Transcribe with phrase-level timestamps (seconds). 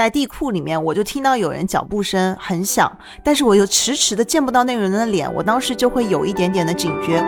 [0.00, 2.90] 在地库里面，我就听到有人脚步声很响，
[3.22, 7.22] 但是我又迟迟的见不到那个人的脸，我当时就会有一点点的警觉。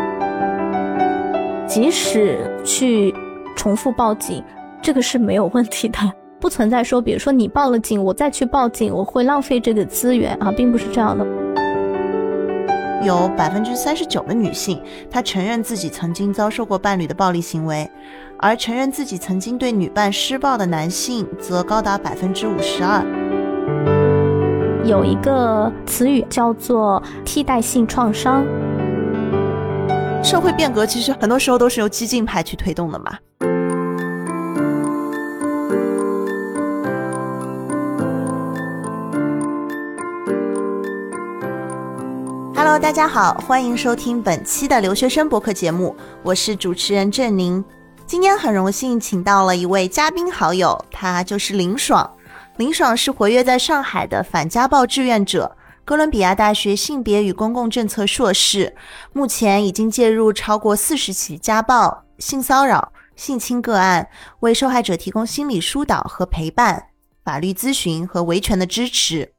[1.69, 3.15] 即使去
[3.55, 4.43] 重复报警，
[4.81, 5.99] 这个是没有问题的，
[6.41, 11.27] 不存在说，比如说你报了警，我再去报警，我会浪费这个资源啊，并不是这样的。
[13.05, 14.81] 有百分之三十九的女性，
[15.11, 17.87] 她承认自己曾经遭受过伴侣的暴力行为。
[18.45, 23.01] 而承认自己曾经对女伴施暴的男性，则高达百分之五十二。
[24.85, 28.45] 有一个词语叫做替代性创伤。
[30.25, 33.17] 社会变革其实很多时候都是由激进派去推动的嘛。
[42.57, 47.65] Hello，大家好，欢迎收听本期的留学生博客节目，我是主持人郑宁。
[48.13, 52.19] 今天很荣幸请到了一位嘉宾好友，他就是林爽。
[52.59, 58.77] 林爽是活跃在上海的反家暴志愿者，哥伦比亚大学性别与公共政策硕士，
[59.15, 64.07] 目前已经介入超过四十起家暴、性骚扰、性侵个案，
[64.41, 66.89] 为受害者提供心理疏导和陪伴、
[67.25, 69.33] 法律咨询和维权的支持。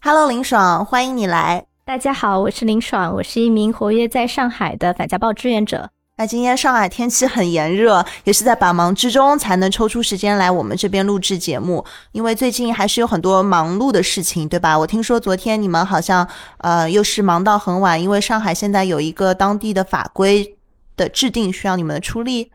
[0.00, 1.66] Hello，林爽，欢迎你来。
[1.84, 5.90] 大家好，我是林爽，我是一名活跃在上海的反家暴志愿者。
[6.22, 11.84] 那今天上海天气很炎热，也是在百忙之中才能抽出时间来我们这边录制节目。
[12.12, 14.78] 因为最近还是有很多忙碌的事情，对吧？
[14.78, 16.24] 我听说昨天你们好像
[16.58, 20.56] 呃又是忙到很晚，因为上海现在有一个当地的法规
[20.96, 22.52] 的制定需要你们的出力。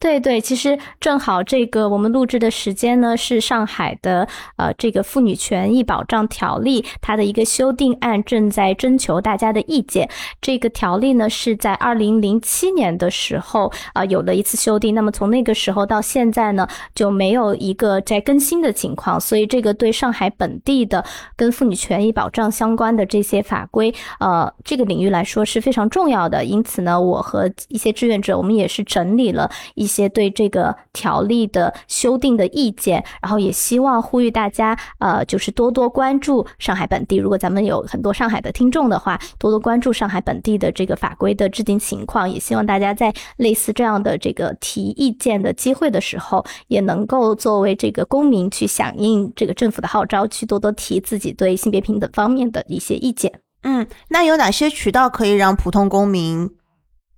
[0.00, 10.08] 对对，其实正好这个我们录制的时间呢，是上海的呃这个妇女权益保障条例它的一个修订案正在征求大家的意见。
[10.40, 26.44] 这个条例呢是在二零零七年的时候啊有了一次修订，那么从那个时候到现在呢就没有一个在更新的情况，所以这个对上海本地的跟妇女权益保障相关的这些法规呃这个领域来说是非常重要的。
[26.44, 29.50] 因此呢，我和一些志愿者我们也是整理了。
[29.74, 37.16] 一一些对这个条例的修订的意见，然后也希望呼吁大家，呃，就是多多关注上海本地。
[37.16, 42.28] 如果咱们有很多上海的听众的话，多多关注上海本地的这个法规的制定情况。
[42.28, 53.32] 也希望大家在类似这样的这个提意见的机会的时候，也能够作为这个公民去响应这个政府的号召，去多多提自己对性别平等方面的一些意见。
[53.62, 56.50] 嗯，那有哪些渠道可以让普通公民？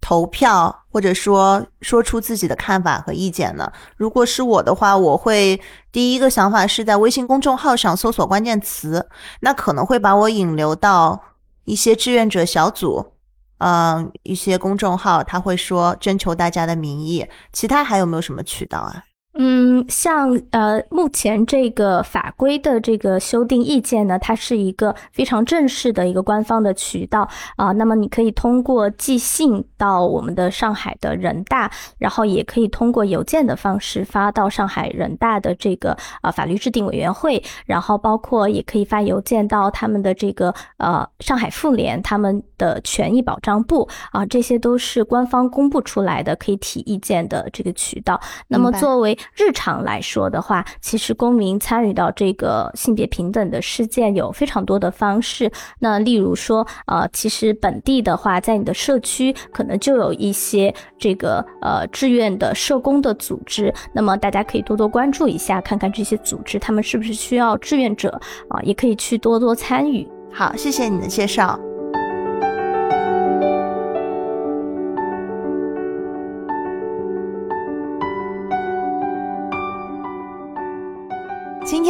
[0.01, 3.73] 投票，或者说说出自己的看法和意见呢？
[3.97, 5.61] 如果是我的话，我会
[5.93, 9.09] 第一个想法是在微信公众号上搜索关键词，
[9.41, 11.23] 那可能会把我引流到
[11.65, 13.13] 一些志愿者小组，
[13.59, 17.27] 嗯，一些公众号，他会说征求大家的民意。
[17.53, 19.05] 其他还有没有什么渠道啊？
[19.33, 27.71] 嗯，像呃，目前这个法规的这个修订意见呢，它是一个非常正式的一个官方的渠道啊。
[27.73, 48.21] 那么你可以通过寄信到我们的上海的人大，然后也可以通过邮件的方式发到上海人大的这个呃法律制定委员会，然后包括也可以发邮件到他们的这个呃上海妇联他们的权益保障部啊，这些都是官方公布出来的可以提意见的这个渠道。
[48.49, 55.51] 那么作为日常来说的话，其实公民参与到这个性别平等的事件有非常多的方式。
[55.79, 70.09] 那例如说，呃，其实本地的话，在你的社区可能就有一些这个呃志愿的社工的组织，那么大家可以多多关注一下，看看这些组织他们是不是需要志愿者啊，也可以去多多参与。
[70.33, 71.59] 好，谢谢你的介绍。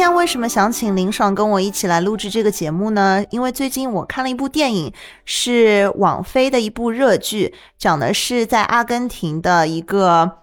[0.01, 3.23] 今天为什么想请林爽跟我一起来录制这个节目呢？
[3.29, 4.91] 因为最近我看了一部电影，
[5.25, 10.39] 是网飞的一部热剧，讲的是在阿根廷的一个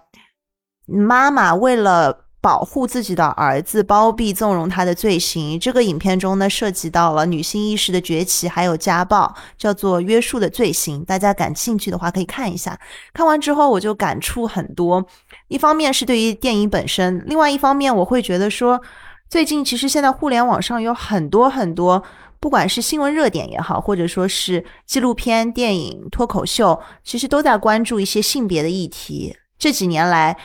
[0.85, 5.59] 妈妈为了保护自己的儿子，包庇纵容他的罪行。
[5.59, 11.01] 这个影片中呢，涉及到了女性意识的崛起，还有家暴，叫做《约束的罪行》。
[11.05, 12.79] 大家感兴趣的话可以看一下。
[13.11, 15.05] 看完之后我就感触很多，
[15.49, 18.81] 一方面是对于电影本身，另外一方面我会觉得说。
[19.29, 22.03] 最近其实现在互联网上有很多很多，
[22.39, 29.35] 不管是新闻热点也好，或者说是纪录片、电影、脱口秀，其实都在关注一些性别的议题。
[29.59, 30.35] 这几年来，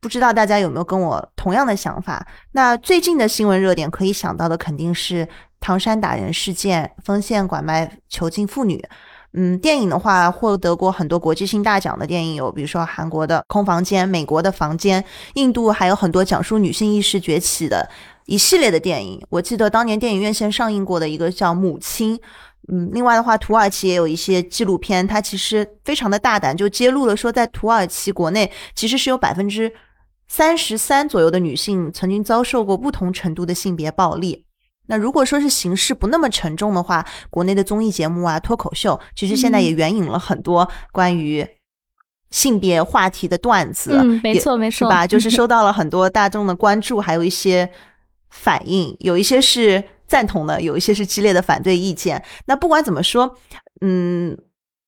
[0.00, 2.24] 不知道大家有没有跟我同样的想法？
[2.52, 5.26] 那最近的新闻热点可以想到的肯定是
[5.58, 8.80] 唐山打人事件、丰县拐卖囚禁妇女。
[9.32, 15.00] 嗯，电影的话，获得过很多国际性大奖的电影有，比如说韩国的《空房间》，美国的《房间》，
[15.34, 17.88] 印度还有很多讲述女性意识崛起的。
[18.26, 19.20] 一系列的电影。
[19.30, 22.16] 我记得当年电影院线上映过的一个叫《母亲》，
[22.72, 29.72] 嗯，另外的话，土耳其也有一些纪录片，它其实非常的大胆，就揭露了说，在土耳其国内其实是有百分之
[30.28, 34.44] 三十三左右的女性曾经遭受过不同程度的性别暴力。
[34.86, 41.46] 那如果说是形式不那么沉重的话，国内的综艺节目啊、脱口秀，其实现在也援引了很多关于
[42.30, 43.92] 性别话题的段子。
[43.94, 45.06] 嗯，没错，没错，是吧？
[45.06, 47.70] 就是 收到了很多大众的关注，还有一些
[48.30, 52.24] 反应，有一些是赞同的，有一些是激烈的反对意见。
[52.46, 53.36] 那不管怎么说，
[53.80, 54.36] 嗯，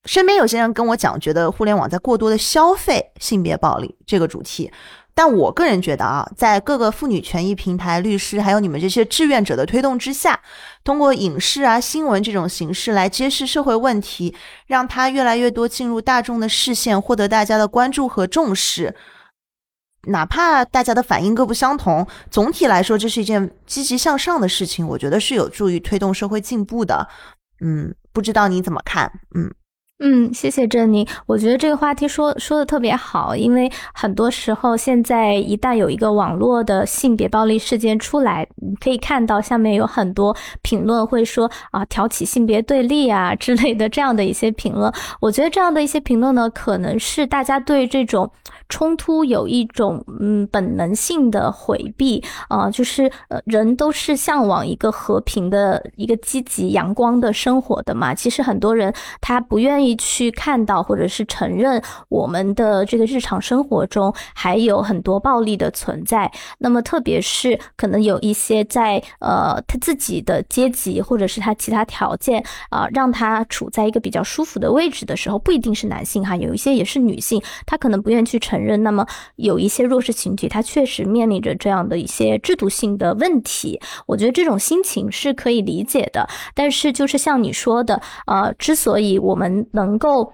[0.04, 4.72] 身边有些人跟我讲，觉得互联网在过多的消费性别暴力这个主题。
[5.14, 10.40] 但我个人觉得啊，在各个妇女权益平台、律师还有你们这些志愿者的推动之下，
[10.82, 14.34] 通过影视啊、新闻这种形式来揭示社会问题，
[14.66, 18.96] 让它越来越多进入大众的视线，获得大家的关注和重视。
[20.08, 24.86] 哪怕大家的反应各不相同，总体来说，这是一件积极向上的事情。
[24.86, 27.06] 我觉得是有助于推动社会进步的。
[27.60, 29.12] 嗯，不知道你怎么看？
[29.34, 29.52] 嗯。
[30.04, 31.06] 嗯，谢谢珍妮。
[31.26, 44.92] 我觉得这个话题说说的特别好，因为很多时候现在一旦有一个网络的性别暴力事件出来，你可以看到下面有很多评论会说啊挑起性别对立啊之类的这样的一些评论。
[45.20, 48.28] 我觉得这样的一些评论呢，可能是大家对这种
[48.68, 58.12] 冲突有一种嗯本能性的回避啊，就是呃人都是向往一个和平的一个积极阳光的生活的嘛。
[58.12, 59.91] 其实很多人他不愿意。
[59.96, 78.82] 去看到或者是承认我们的这个日常生活中还有很多暴力的存在，那么特别是可能有一些在呃他自己的阶级或者是他其他条件啊让他处在一个比较舒服的位置的时候，不一定是男性哈，有一些也是女性，他可能不愿去承认。
[78.82, 79.06] 那么
[79.36, 86.28] 有一些弱势群体，他确实面临着这样的一些制度性的问题，我觉得这种心情是可以理解的。
[86.54, 90.32] 但是就是像你说的，呃，之所以我们能能够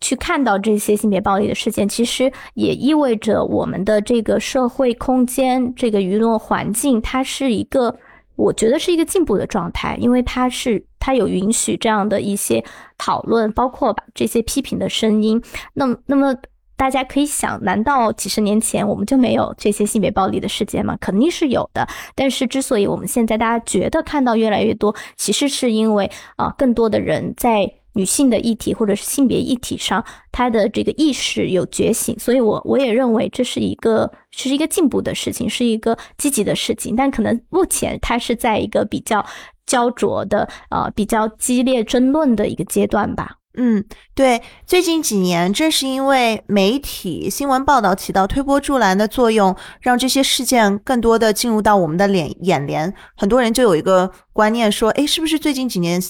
[0.00, 7.96] 去看到这些性别暴力的事件，其实也意味着我们的这个社会空间、这个舆论环境，它是一个，
[8.36, 12.64] 我觉得是一个进步的状态，因为它是它有允许这样的一些
[12.96, 15.42] 讨论，包括把这些批评的声音。
[15.74, 16.32] 那么，那么
[16.76, 20.96] 大家可以想，难道几十年前我们就没有这些性别暴力的事件吗？
[21.00, 21.84] 肯定是有的。
[22.14, 27.77] 但是，之所以我们现在大家觉得看到越来越多，其实是因为啊，更多的人在。
[27.98, 36.94] 女性的议题或者是性别议题上，她的这个意识有觉醒，所以我我也认为这是一个是一个进步的事情，是一个积极的事情。
[36.94, 39.26] 但可能目前它是在一个比较
[39.66, 43.34] 焦灼的、呃比较激烈争论的一个阶段吧。
[43.60, 43.84] 嗯，
[44.14, 56.00] 对，最近几年正是因为媒体新闻报道起到推波助澜的作用，让这些事件更多的进入到我们的脸眼帘，很多人就有一个观念说，哎，是不是最近几年？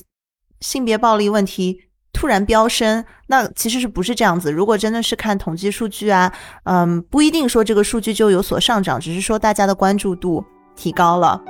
[0.60, 1.82] 性别暴力问题
[2.12, 4.50] 突然飙升，那其实是不是这样子？
[4.50, 6.32] 如果真的是看统计数据啊，
[6.64, 10.44] 嗯，不一定说这个数据就有所上涨，只是说大家的关注度
[10.74, 11.40] 提高了。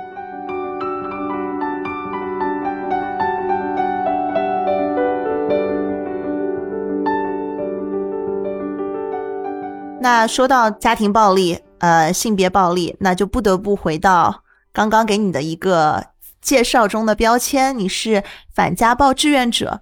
[10.01, 16.03] 那说到家庭暴力，呃，性别暴力，那就不得不回到刚刚给你的一个。
[16.41, 19.81] 介绍中的标签，你是反家暴志愿者，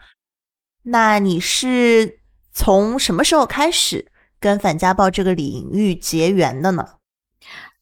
[0.83, 2.19] 那你是
[2.51, 4.07] 从什么时候开始
[4.39, 6.85] 跟反家暴这个领域结缘的呢？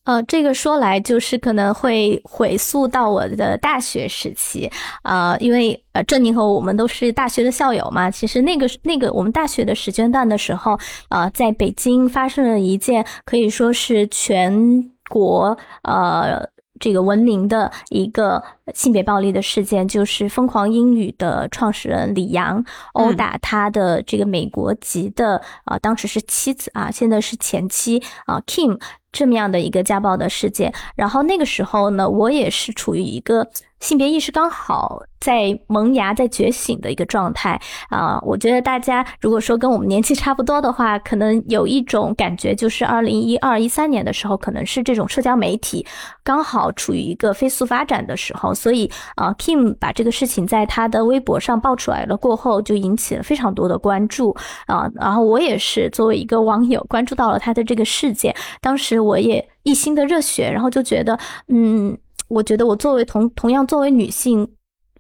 [0.04, 4.70] 呃，这个说来就是可能会回溯到我的大学时期，
[5.02, 8.12] 啊，因为呃，郑宁和我们都是大学的校友嘛。
[8.12, 10.78] 其实那个那个我们大学的时间段的时候，
[11.10, 16.50] 呃，在北京发生了一件可以说是全国呃。
[16.80, 22.64] 这个闻名的一个性别暴力的事件，就是疯狂英语的创始人李阳
[22.94, 28.80] 殴打他的这个美国籍的啊，当时是妻子啊，现在是前妻啊，Kim
[29.12, 30.74] 这么样的一个家暴的事件。
[30.96, 33.50] 然后那个时候呢，我也是处于一个。
[33.86, 38.20] 性别意识刚好在萌芽、在觉醒的一个状态啊！
[38.24, 45.86] 我觉得大家如果说跟我们年纪差不多的话，可能有一种感觉，就是二零一二、一三年的时候，可能是这种社交媒体
[46.24, 54.90] 刚好处于一个飞速发展的时候，所以啊，Kim 把这个事情在他的微博上爆出来了过后，就引起了非常多的关注啊！
[54.96, 61.96] 然后我也是作为一个网友关注到了他的这个事件，当时我也一心的热血，然后就觉得嗯。
[62.28, 64.48] 我觉得我作为同同样作为女性，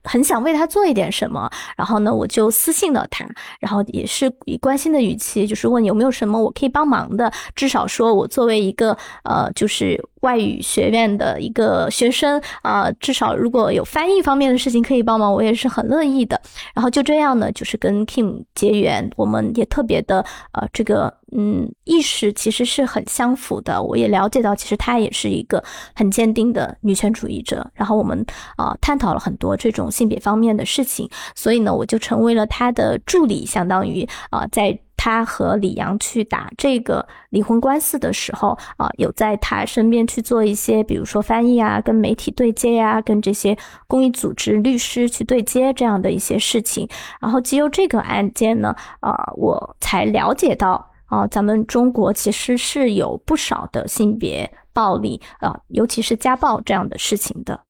[0.04, 1.50] 很想为他做一点什么。
[1.76, 3.26] 然后呢，我就私信了他，
[3.60, 7.32] 然后也是以关心的语气，就是问有没有什么我可以帮忙的。
[7.56, 16.42] 至少说我作为一个呃，就是外语学院的一个学生啊，至少如果有翻译方面的事情可以帮忙，我也是很乐意的。
[16.74, 23.82] 然后就这样呢，就是跟 Kim 结缘，我们也特别的呃，这个嗯意识其实是很相符的。
[23.82, 25.64] 我也了解到，其实她也是一个
[25.94, 27.70] 很坚定的女权主义者。
[27.76, 28.26] 然后我们
[28.58, 34.80] 啊探讨了很多这种性别方面的事情，所以呢，我就成为了她的助理，相当于啊在。
[35.06, 46.90] 他和李阳去打这个离婚官司的时候啊，有在他身边去做一些，比如说翻译啊，跟媒体对接呀，跟这些公益组织律师去对接这样的一些事情。
[47.22, 57.65] 然后，基由这个案件呢，啊，我才了解到啊，咱们中国其实是有不少的性别暴力啊，尤其是家暴这样的事情的。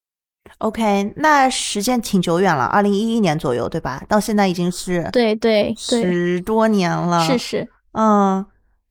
[0.59, 4.01] OK，那时间挺久远了，二零一一年左右，对吧？
[4.07, 7.25] 到现在已经是对对十多年了。
[7.25, 8.45] 是是，嗯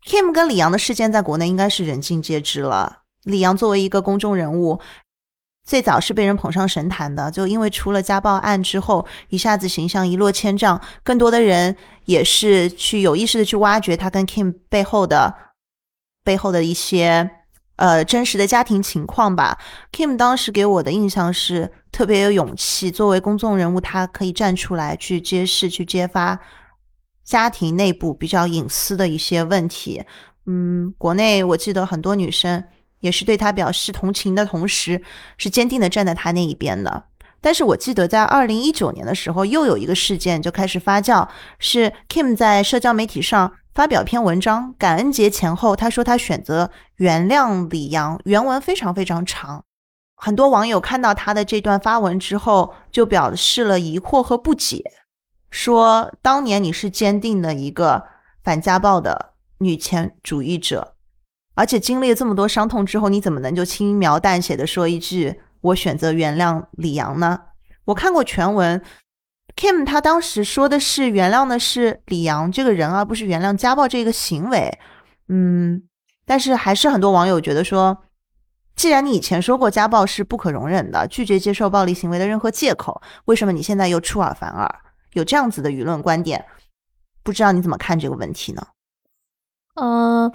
[0.06, 2.98] ，Kim 跟李阳的事件在国内应该是人尽皆知了。
[3.22, 4.78] 李阳作为一个公众人物，
[5.66, 10.78] 最早是被人捧上神坛的，就因为出了家暴案之后，一下子形象一落千丈。
[11.02, 15.34] 更多的人也是去有意识的去挖掘他跟 Kim 背后的
[16.22, 17.30] 背后的一些。
[17.76, 19.58] 呃，真实的家庭情况吧。
[19.92, 26.38] Kim 当时给我的印象是特别有勇气，作为公众人物，他可以站出来去揭示、去揭发
[27.24, 30.04] 家庭内部比较隐私的一些问题。
[30.46, 32.62] 嗯，国内我记得很多女生
[33.00, 35.02] 也是对他表示同情的同时，
[35.36, 37.04] 是坚定的站在他那一边的。
[37.40, 41.28] 但是我记得在二零一九年的时候，又有一个事件就开始发酵，
[41.58, 43.52] 是 Kim 在社交媒体上。
[43.74, 48.20] 发表篇文章，感恩节前后，他说他选择原谅李阳。
[48.24, 49.64] 原文非常非常长，
[50.14, 54.80] 很多网友看到他的这段发文之后，就表示了疑惑和不解，
[55.50, 58.04] 说当年你是坚定的一个
[58.44, 60.94] 反家暴的女权主义者，
[61.56, 67.40] 而且经历了这么多伤痛之后，你怎么能就轻描淡写的说一句我选择原谅李阳呢？
[67.86, 68.80] 我看过全文。
[69.56, 74.78] Kim 他当时说的是原谅的是李阳这个人，而不是原谅家暴这个行为。
[75.28, 75.82] 嗯，
[76.26, 78.04] 但是还是很多网友觉得说，
[78.74, 84.68] 既然你以前说过家暴是不可容忍的，拒绝接受暴力行为的任何借口，为什么你现在又出尔反尔？
[85.12, 86.44] 有这样子的舆论观点，
[87.22, 88.66] 不知道你怎么看这个问题呢？
[89.76, 90.32] 呃。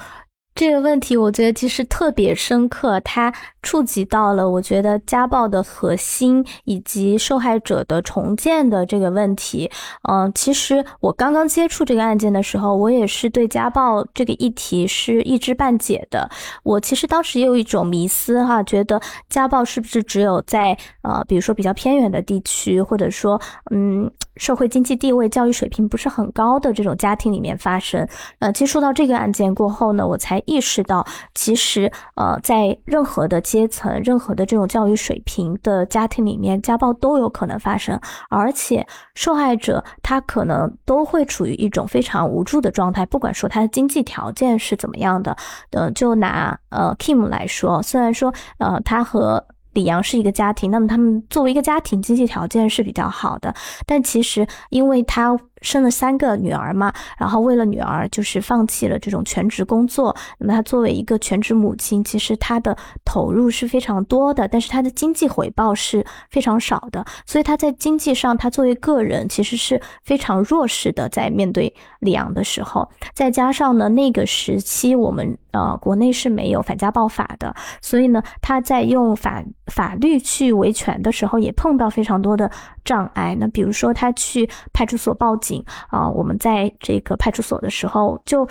[0.59, 9.71] 这个问题我觉得其实特别深刻，它触及到了我觉得家暴的核心以及受害者的重建的这个问题。
[10.09, 16.29] 嗯，其实我刚刚接触这个案件的时候，我也是对家暴这个议题是一知半解的。
[16.63, 18.99] 我其实当时也有一种迷思哈，觉得
[19.29, 28.08] 家暴是不是只有在呃，比如说比较偏远的地区，或者说嗯，社会经济地位、教育水平不是很高的这种家庭里面发生？
[28.39, 30.39] 呃，接触到这个案件过后呢，我才。
[30.46, 31.05] 意识到，
[31.36, 45.36] 其实呃，在任何的阶层、任何的这种教育水平的家庭里面，家暴都有可能发生，而且受害者他可能都会处于一种非常无助的状态，不管说他的经济条件是怎么样的。
[45.72, 53.53] 呃，就拿呃 Kim 来说，虽然说呃他和李阳是一个家庭，那么他们作为一个家庭，经济条件是比较好的，
[53.85, 55.38] 但其实因为他。
[55.61, 60.15] 生了三个女儿嘛，然后为了女儿，就是放弃了这种全职工作。
[60.37, 67.05] 那么她作为一个全职母亲，其实她的投入是非常多的，但是她的经济回报是非常少的。
[67.25, 71.09] 所以她在经济上，她作为个人其实是非常弱势的。
[71.09, 82.49] 在面对李阳的时候，再加上呢，那个时期我们呃国内是没有反家暴法的，所以呢，她在用法法律去维权的时候，也碰到非常多的
[82.89, 83.36] 障碍。
[83.39, 85.63] 那比如说他去派出所报警。
[85.89, 88.48] 啊，我们在这个派出所的时候，就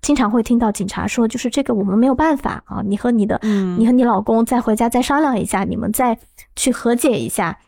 [0.00, 3.38] 经常会听到警察说，就是这个我们没有办法啊，你和你的，
[3.78, 6.18] 你和你老公再回家再商量一下，你们再
[6.56, 7.58] 去和解一下，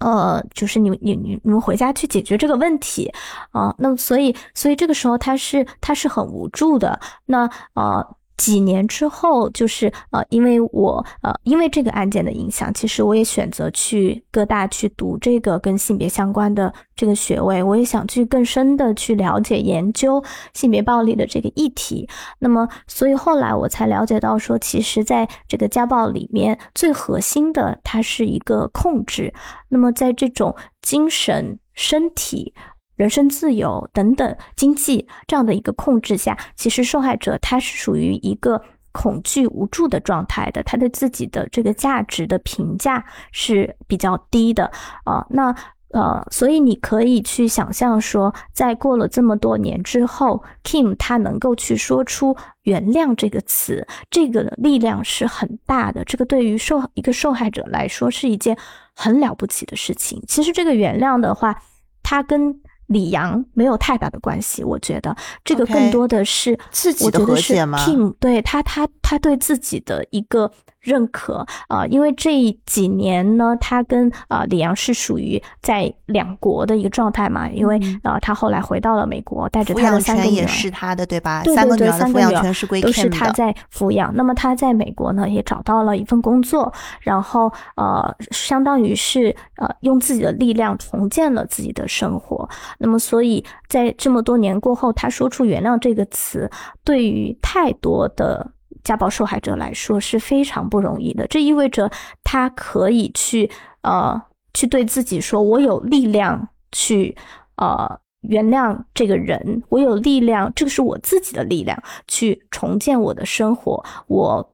[0.00, 3.12] 呃，就是你你你你们回家去解决这个问题
[3.50, 3.74] 啊。
[3.78, 6.98] 那么所以所以这个时候他是他是很无助的。
[7.26, 8.16] 那呃。
[8.40, 22.08] 几年之后，就是呃，因为我呃，因为这个案件的影响，其实我也选择去各大去读这个跟性别相关的这个学位，我也想去更深的去了解研究性别暴力的这个议题。
[22.38, 29.34] 那么，所以后来我才了解到说，其实在这个家暴里面，最核心的它是一个控制。
[29.68, 32.54] 那么，在这种精神、身体。
[33.00, 43.02] 人身自由等等，经济这样的一个控制下，其实受害者他是属于一个恐惧无助的状态的，他对自己的这个价值的评价
[43.32, 44.70] 是比较低的
[45.04, 45.26] 啊。
[45.30, 45.56] 那
[45.92, 56.04] 呃，所以你可以去想象说，在过了这么多年之后，Kim 他能够去说出“原谅”这个词，这个力量是很大的。
[56.04, 58.58] 这个对于受一个受害者来说是一件
[58.94, 60.22] 很了不起的事情。
[60.28, 61.60] 其实这个原谅的话，
[62.02, 64.62] 它跟李阳没有太大的关系。
[64.62, 70.52] 我觉得这个更多的是自己的和解吗？Kim 对他，他他对自己的一个。
[70.80, 72.30] 认可啊，因为这
[72.64, 81.42] 几年呢，他跟啊李阳是属于在两国的一个状态嘛，因为啊他后来回到了美国，带着他的三个女儿，是他的对吧？
[81.44, 84.14] 对对对，三个女儿是归都是他在抚养。
[84.14, 92.48] 那么他在美国呢，也找到了一份工作，然后呃，相当于是呃用自己的力量重建了自己的生活。
[92.78, 96.50] 那么所以在这么多年过后，他说出“原谅”这个词，
[96.82, 98.50] 对于太多的。
[98.84, 101.90] 家暴受害者来说是非常不容易的，这意味着
[102.24, 103.50] 他可以去
[103.82, 104.20] 呃
[104.54, 107.16] 去对自己说：“我有力量去
[107.56, 114.52] 呃原谅这个人，我有力量，这个是我自己的力量去重建我的生活，我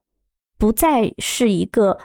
[0.59, 1.99] 不再是一个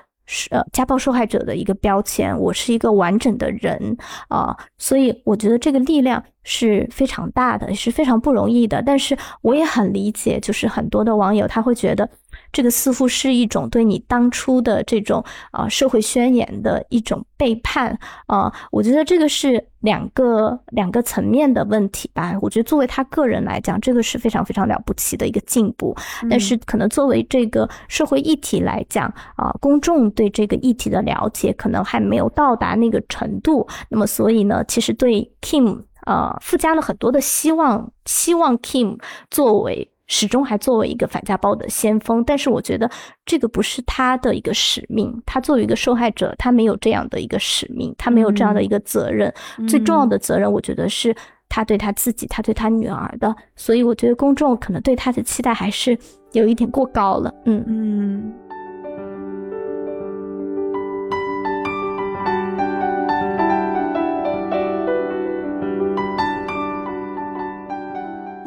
[0.49, 3.97] 呃家暴受害者的一个标签，我是一个完整的人
[4.29, 8.81] 啊。”所以我觉得这个力量是非常大的，也是非常不容易的。
[8.81, 12.09] 但是我也很理解，就是很多的网友他会觉得。
[12.51, 22.37] 这个似乎是一种对你当初的这种啊社会宣言的一种背叛啊，我觉得这个是两个两个层面的问题吧。
[22.41, 25.95] 我觉得作为他个人来讲，这个是非常非常了不起的一个进步，
[26.29, 29.05] 但是可能作为这个社会议题来讲
[29.35, 33.67] 啊，公众对这个议题的了解可能还没有到达那个程度。
[33.89, 39.90] 那么，所以呢，其实对 Kim 啊附加了很多的希望，希望 Kim 作为。
[40.11, 42.91] 始终还作为一个反家暴的先锋，但是我觉得
[43.25, 45.09] 这个不是他的一个使命。
[45.25, 49.33] 他作为一个受害者，他没有这样的一个使命，他没有这样的一个责任。
[49.69, 51.15] 最重要的责任，我觉得是
[51.47, 53.33] 他对他自己，他对他女儿的。
[53.55, 55.97] 所以我觉得公众可能对他的期待还是
[56.33, 57.33] 有一点过高了。
[57.45, 58.33] 嗯嗯。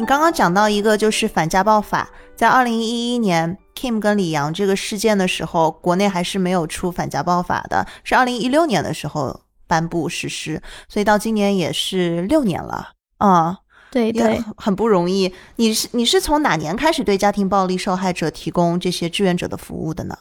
[0.04, 13.56] 你刚刚讲到一个就是反家暴法，在二零一一年 Kim 跟李阳这个事件的时候，国内还是没有出反家暴法的，是二零一六年的时候颁布实施，所以到今年也是六年了啊。
[13.90, 15.32] 对对，很不容易。
[15.56, 20.18] 你是你是从哪年开始对家庭暴力受害者提供这些志愿者的服务的呢？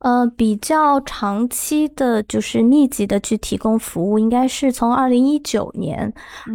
[0.00, 6.12] 呃，比较长期的，就是密集的去提供服务，应该是从二零一九年。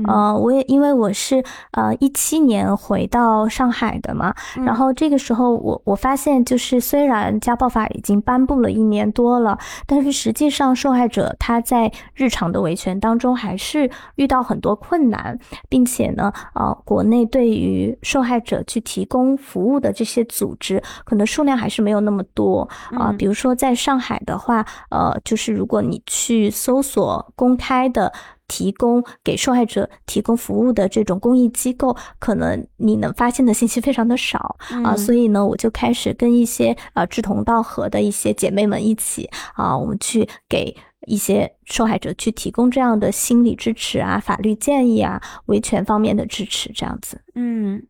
[0.08, 4.34] 呃，我也因为我是呃一七年回到上海的嘛，
[4.66, 16.32] 然后这个时候我我发现，就是虽然家暴法已经颁布了一年多了，但是实际上受害者他在日常的维权当中还是遇到很多困难，并且呢。
[16.54, 23.14] 呃，国内对于受害者去提供服务的这些组织，可能数量还是没有那么多啊。
[23.18, 28.14] 比如说在上海的话，呃，就是如果你去搜索公开的
[28.48, 34.96] 提供给受害者提供服务的这种公益机构，可能你能发现的信息非常的少啊。
[34.96, 40.78] 所以呢，我就开始跟一些呃志同道合的一些姐妹们一起啊，我们去给。
[41.08, 47.82] 一些受害者去提供这样的心理支持啊、法律建议啊、维权方面的支持，这样子，嗯，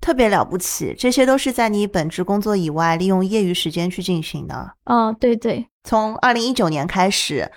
[0.00, 0.94] 特别了不起。
[0.98, 4.72] 这些都是在你本职工作以外，利用业余时间去进行的。
[4.84, 5.68] 哦，对对。
[5.84, 7.50] 从二零一九年开始，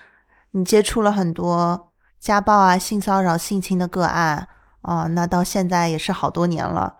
[0.51, 4.47] 你接触了很多家暴啊、性骚扰、性侵的个案
[4.81, 6.95] 啊，那到现在也是好多年了。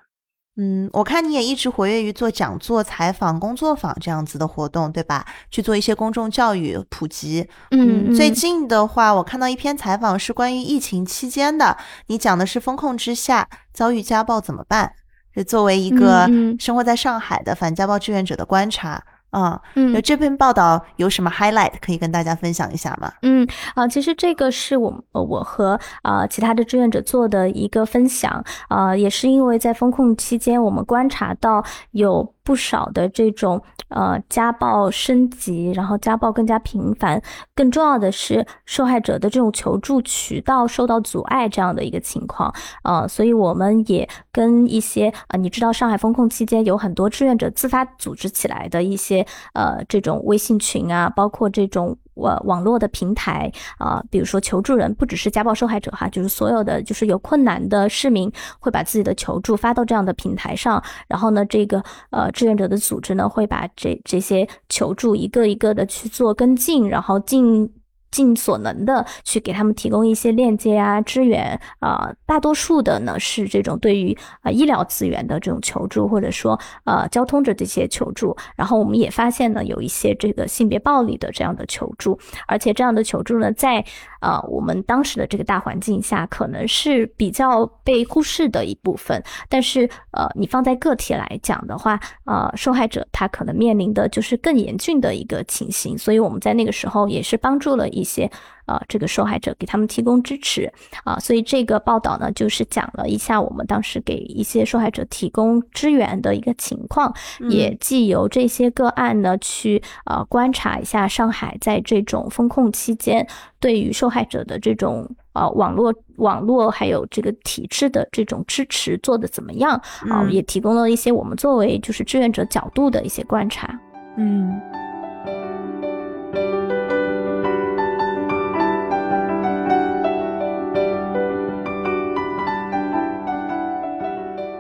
[0.62, 5.26] 嗯，我看你也一直活跃于做讲座、采访、工作坊这样子的活动，对吧？
[5.50, 7.48] 去做一些公众教育普及。
[7.72, 14.92] 嗯，最近的话，我看到一篇采访是关于疫情期间的，你讲的是风控之下遭遇家暴怎么办？
[15.40, 19.02] 是作为一个生活在上海的反家暴志愿者的观察。
[19.32, 23.14] 啊，嗯，那这篇报道有什么 highlight 可以跟大家分享一下吗？
[23.22, 32.34] 嗯，啊，其实这个是我我和啊其他的志愿者做的一个分享，啊，也是因为在风控期间，我们观察到有。
[32.50, 37.22] 不少的这种呃家暴升级，然后家暴更加频繁，
[37.54, 51.96] 更重要的是受害者的这种求助渠道受到阻碍这样的一个情况呃，所以我们也跟一些呃，你知道上海封控期间有很多志愿者自发组织起来的一些呃这种微信群啊，包括这种。
[52.20, 67.72] 网网络的平台啊，比如说求助人不只是家暴受害者哈，就是所有的就是有困难的市民会把自己的求助发到这样的平台上，然后呢，这个呃志愿者的组织呢会把这这些求助一个一个的去做跟进，然后进
[68.12, 72.14] 尽所能的去给他们提供一些链接啊、支援啊。
[72.26, 78.36] 大多数的呢是这种对于呃医疗资源的这种求助，或者说呃交通的这些求助。
[78.56, 82.18] 然后我们也发现呢有一些这个性别暴力的这样的求助，
[82.48, 83.84] 而且这样的求助呢在
[84.22, 89.22] 呃我们当时的这个大环境下可能是比较被忽视的一部分。
[89.50, 95.98] 但是呃你放在个体来讲的话，呃受害者他可能面临的就是更严峻的一个情形。
[95.98, 97.88] 所以我们在那个时候也是帮助了。
[98.00, 98.32] 一些
[98.66, 100.72] 呃，这个受害者给他们提供支持
[101.04, 107.12] 啊，所以这个报道呢，就是讲了一下我们当时给一些受害者提供支援的一个情况，
[107.50, 113.28] 也既由这些个案呢去呃观察一下上海在这种风控期间
[113.60, 123.80] 对于受害者的这种呃网络网络还有这个体制的这种支持做的怎么样啊，也提供了一些我们作为就是志愿者角度的一些观察，
[124.16, 124.62] 嗯。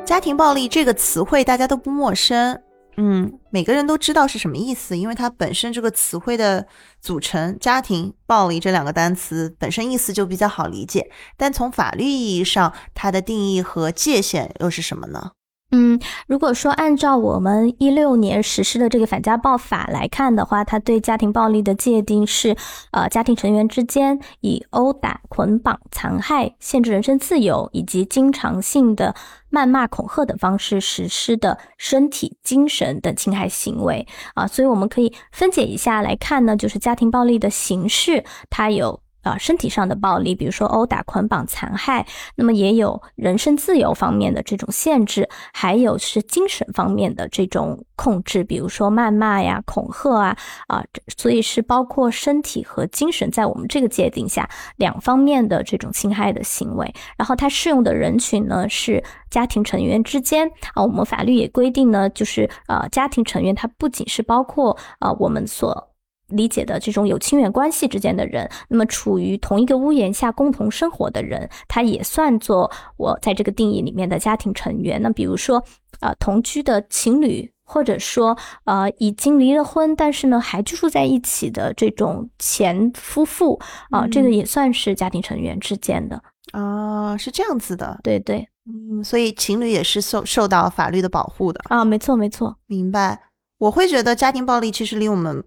[0.09, 2.59] 家庭暴力这个词汇大家都不陌生，
[2.97, 6.65] 嗯，每个人都知道是什么意思，因为它本身这个词汇的
[6.99, 11.11] 组成“家庭暴力”这两个单词本身意思就比较好理解。
[11.37, 15.33] 但从法律意义上，它的定义和界限又是什么呢？
[15.71, 22.55] 嗯，如果说按照我们一六年实施的这个反家暴法来看的话，它对家庭暴力的界定是，
[22.91, 29.13] 呃，家庭成员之间以殴打、捆绑、残害、限制人身自由以及经常性的
[29.51, 39.01] 谩骂、恐吓等方式实施的身体、精神等侵害行为啊，所以我们可以分解一下来看呢，就是家庭暴力的形式，它有。
[39.21, 42.05] 啊，身体上的暴力，比如说殴打、捆绑、残害，
[42.35, 50.83] 那么也有人身自由方面的这种限制，还有是精神方面的这种控制，比如说谩骂呀、恐吓啊，啊，
[51.17, 56.93] 所以是包括身体和精神在我们这个界定下两方面的这种侵害的行为。
[57.17, 65.88] 然后它适用的人群呢是家庭成员之间啊，我们法律也规定呢，就是呃，家庭成员它不仅是包括呃我们所。
[66.29, 75.01] 理解的这种有亲缘关系之间的人，那么处于同一个屋檐下共同生活的人，他也算作我在这个定义里面的家庭成员。
[75.01, 75.63] 那比如说，
[76.01, 86.21] 呃，同居的情侣，或者说，呃，已经离了婚，但是呢还居住在一起的这种前夫妇，啊，这个也算是家庭成员之间的。
[86.51, 91.61] 啊，是这样子的，对对，嗯，所以情侣也是受受到法律的保护的。
[91.65, 93.19] 啊，没错没错，明白。
[93.59, 95.43] 我会觉得家庭暴力其实离我们。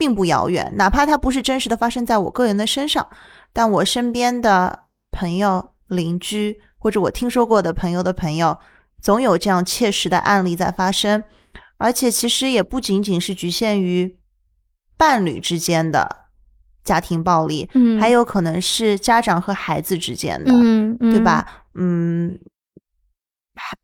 [0.00, 3.06] 并不遥远，哪怕它不是真实的发生在我个人的身上，
[3.52, 8.58] 但我身边的朋友、邻居或者我听说过的朋友的朋友，
[9.02, 11.22] 总有这样切实的案例在发生。
[11.76, 14.16] 而且其实也不仅仅是局限于
[14.96, 16.24] 伴侣之间的
[16.82, 21.46] 家庭暴力，嗯，还有可能是家长和孩子之间的，嗯，对吧？
[21.74, 22.38] 嗯，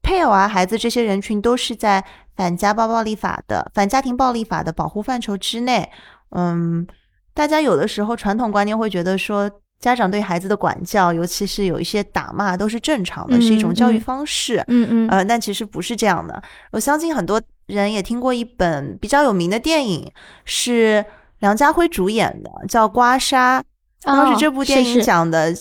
[0.01, 2.03] 配偶啊、孩子这些人群都是在。
[2.37, 5.91] 反家暴暴力法的反家庭暴力法的保护范畴之内，
[6.31, 6.87] 嗯，
[7.33, 14.63] 大家有的时候传统观念会觉得说，家长对孩子的管教，尤其是有一些打骂，都是正常的，是一种教育方式。
[14.69, 16.43] 嗯嗯，呃，但其实不是这样的。
[16.73, 20.13] 我相信很多人也听过一本比较有名的电影，
[20.45, 21.05] 是
[21.39, 23.61] 梁家辉主演的，叫《刮痧》。
[24.03, 25.55] 当时这部电影讲的。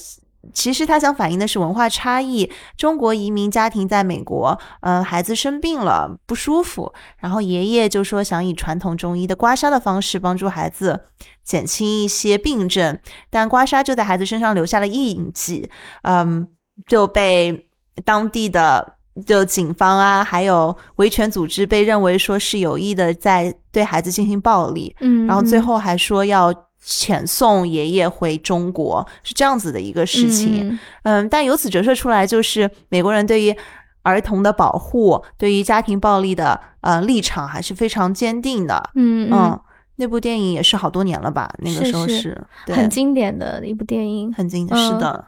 [0.53, 2.51] 其实他想反映的是文化差异。
[2.77, 11.05] 中国移民家庭在美国，嗯，孩子生病了不舒服，然后爷爷就说想以传统中医的刮痧的方式帮助孩子
[11.43, 15.69] 减轻一些病症，但刮痧就在孩子身上留下了印记，
[16.03, 16.47] 嗯，
[16.87, 17.67] 就被
[18.03, 26.53] 当地的就警方啊，还有维权组织被认为说是有意的在对孩子进行暴力，嗯，然后最后还说要。
[26.85, 33.55] 遣送爷爷回中国是这样子的一个事情，嗯，但由此折射出来就是美国人对于
[34.03, 39.59] 儿童的保护，对于家庭暴力的呃立场还是非常坚定的，嗯嗯，
[39.95, 41.51] 那部电影也是好多年了吧？
[41.57, 45.25] 那个时候是对很经典的一部电影，很经典，是的。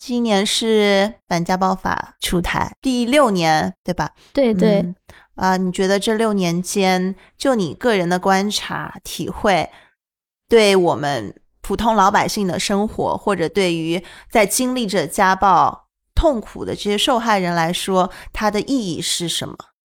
[0.00, 4.10] 今年是反家暴法出台第六年，对吧？
[4.32, 4.94] 对对，
[5.34, 9.68] 啊，你觉得这六年间，就你个人的观察体会？
[10.48, 19.54] 对我们普通老百姓的生活，或者对于在经历着家暴痛苦的这些受害人来说，它的意义是什么？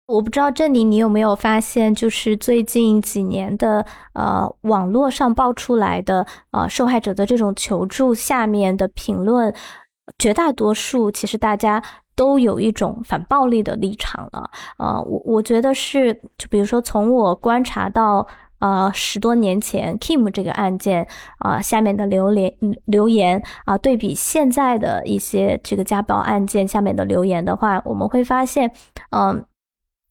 [0.07, 9.55] 我不知道这里你有没有发现，就是最近几年的呃网络上爆出来的呃受害者的这种求助下面的评论，
[10.19, 11.81] 绝大多数其实大家
[12.13, 14.51] 都有一种反暴力的立场了。
[14.77, 18.27] 呃，我我觉得是，就比如说从我观察到。
[18.61, 21.05] 呃十多年前 Kim 这个案件
[21.39, 22.53] 啊下面的留言
[22.85, 28.71] 留言啊，对比现在的一些这个家暴案件下面的留言的话，我们会发现，
[29.09, 29.45] 嗯，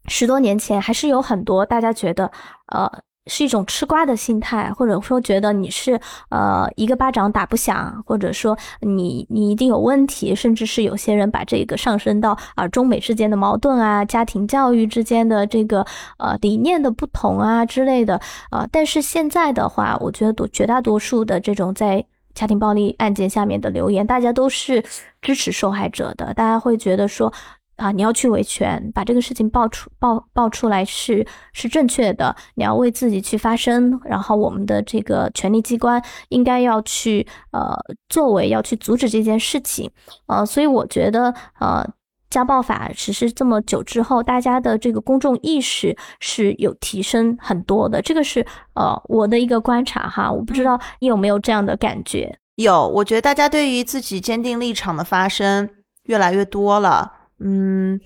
[0.07, 2.31] 十多年前还是有很多大家觉得
[2.67, 3.03] 呃。
[3.31, 5.99] 是一种吃瓜的心态，或者说觉得你是
[6.31, 15.87] 呃一个巴掌打不响，或者说你你一定有问题，甚至是有些人把这个上升到啊中美之间的矛盾啊，家庭教育之间的这个
[16.19, 18.67] 呃理念的不同啊之类的啊。
[18.73, 24.85] 但是现在的话，我觉得多绝大多数的这种在家庭暴力案件下面的留言，大家都是
[25.23, 27.33] 支持受害者的，大家会觉得说。
[27.81, 32.37] 啊，你要去维权，把这个事情爆出、爆爆出来是是正确的。
[32.57, 37.75] 你要为自己去发声，然后我们的这个权力机关应该要去呃
[38.11, 39.91] 作为要去阻止这件事情。
[40.27, 41.83] 呃，所以我觉得呃
[42.29, 48.03] 家暴法实施这么久之后，大家的这个公众意识是有提升很多的。
[48.03, 52.39] 这个是呃我的一个观察哈，我不知道你有没有这样的感觉？
[52.57, 55.71] 有，我觉得大家对于自己坚定立场的发声
[56.05, 57.20] 越来越多了。
[57.43, 58.01] 嗯，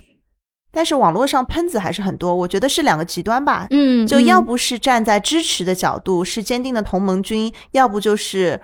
[0.71, 3.67] 但是网络上喷子还是很多，我觉得是两个极端吧。
[3.71, 8.61] 嗯，就要不是站在支持的角度，是坚定的同盟军，要不就是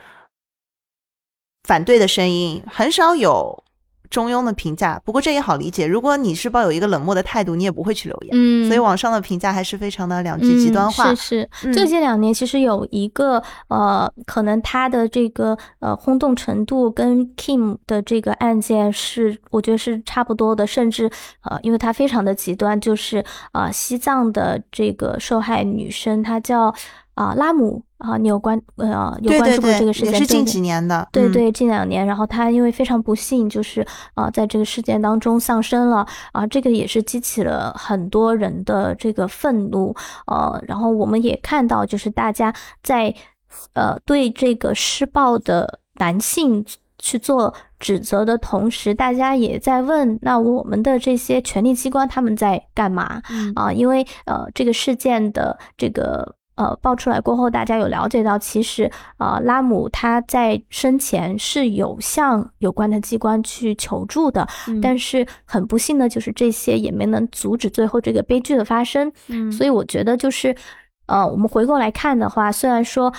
[1.65, 3.65] 反对的声音，很少有。
[4.11, 5.87] 中庸的评价，不过这也好理解。
[5.87, 8.31] 如果你是抱有一个冷漠的态度，你也不会去留言。
[8.33, 11.15] 嗯，所以网上的评价还是非常的两极极端化。
[11.15, 21.09] 是是，最近两年其实有一个呃，可能他的这个呃轰动程度跟 Kim 的这个案件是，我觉得是差不多的，甚至
[21.43, 26.75] 呃，因为他非常的极端，就是呃西藏的这个受害女生，她叫。
[27.15, 30.13] 啊，拉姆啊，你有关呃有关注过这个事件？
[30.13, 32.07] 也是近几年的，对对，近两年。
[32.07, 39.95] 然后他因为非常不幸，就是啊，在这个事件当中丧生了啊，这个也是激起了很多人的这个愤怒。
[40.27, 43.15] 呃，然后我们也看到，就是大家在
[43.75, 46.65] 呃对这个施暴的男性
[46.99, 53.21] 去做指责的同时，大家也在问，那我们的这些权力机关他们在干嘛
[53.55, 53.71] 啊？
[53.71, 56.35] 因为呃这个事件的这个。
[56.61, 64.47] 呃，爆出来过后，大家有了解到，其实呃，拉姆他在生前是有向有关的机关去求助的，
[64.83, 69.11] 但是很不幸的就是这些也没能阻止最后这个悲剧的发生。
[69.29, 70.55] 嗯，所以我觉得就是，
[71.07, 73.11] 呃，我们回过来看的话，虽然说。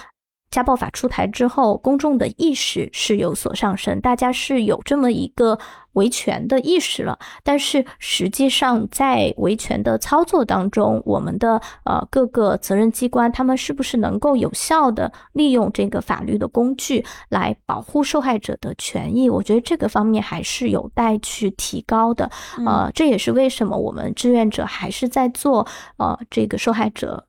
[0.52, 5.58] 家暴法出台之后，公众的意识是有所上升，大家是有这么一个
[5.94, 7.18] 维权的意识了。
[7.42, 19.30] 但是实际上，在维权的操作当中，我们的呃各个责任机关，他们是不是能够有效的利用这个法律的工具来保护受害者的权益？
[19.30, 22.30] 我觉得这个方面还是有待去提高的。
[22.66, 27.26] 呃，这也是为什么我们志愿者还是在做呃这个受害者。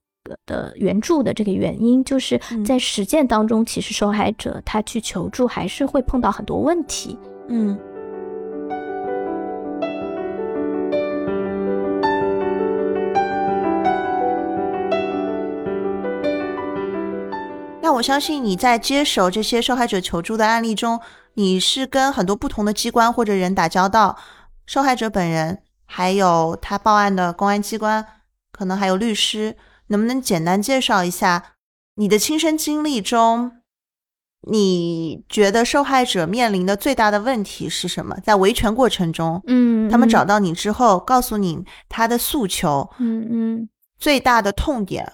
[0.47, 7.19] 的援助的这个原因，就是在实践当中，其实受害者他去求助还是会碰到很多问题。
[7.49, 7.79] 嗯。
[17.81, 21.01] 那我相信你在接手这些受害者求助的案例中，
[21.35, 24.17] 你是跟很多不同的机关或者人打交道，
[24.67, 28.07] 受害者本人，还有他报案的公安机关，
[28.53, 29.57] 可能还有律师。
[29.89, 31.57] 能不能简单介绍一下
[31.97, 33.53] 你的亲身经历中，
[34.51, 38.17] 你觉得受害者面临的最大的问题是什么？
[38.25, 43.69] 在维权过程中，嗯，他们找到你之后，告诉你他的诉求，嗯嗯，
[43.99, 45.13] 最大的痛点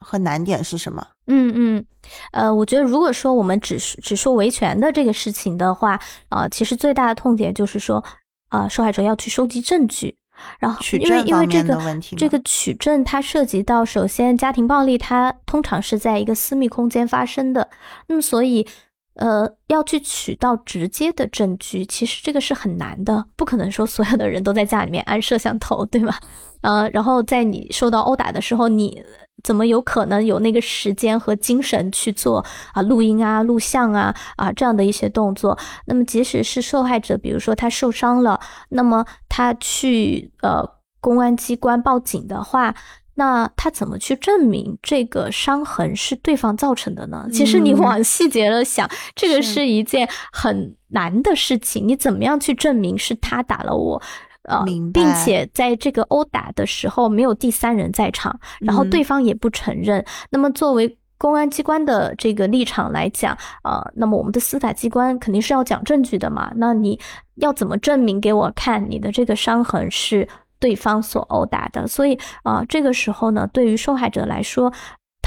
[0.00, 1.06] 和难点是什么？
[1.28, 1.86] 嗯嗯，
[2.32, 5.98] 呃，我觉得如果说我们只是只说维权的这个事情的话，
[6.28, 8.04] 啊，其实最大的痛点就是说，
[8.48, 10.16] 啊，受害者要去收集证据。
[10.58, 17.68] 然后，因为因为这个这个取证，它涉及到首先家庭暴力，它通常是在一个私密空间发生的，
[18.06, 18.66] 那么所以，
[19.14, 26.14] 呃，要去取到直接的证据，其实这个是很难的，不可能说所有的人都在家里面安摄像头，对吗？
[26.62, 29.02] 呃，然后在你受到殴打的时候，你。
[29.42, 35.56] 怎么有可能有那个时间和精神去做啊录音啊录像啊啊这样的一些动作？
[35.86, 40.64] 那么即使是受害者，比如说他受伤了，那么他去呃
[41.00, 42.74] 公安机关报警的话，
[43.14, 47.28] 那他怎么去证明这个伤痕是对方造成的呢？
[47.32, 51.86] 其实你往细节了想，这个是一件很难的事情。
[51.86, 54.02] 你怎么样去证明是他打了我？
[54.46, 60.04] 呃，并且在这个殴打的时候没有第三人在场，然后对方也不承认。
[60.30, 66.52] 那么作为公安机关的这个立场来讲，呃，那么我们的司法机关肯定是要讲证据的嘛。
[66.56, 66.98] 那你
[67.36, 70.28] 要怎么证明给我看你的这个伤痕是
[70.58, 71.86] 对方所殴打的？
[71.86, 74.72] 所以啊，这个时候呢，对于受害者来说。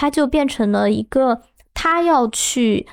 [0.01, 1.41] 他就变成了一个
[1.73, 2.87] 他要去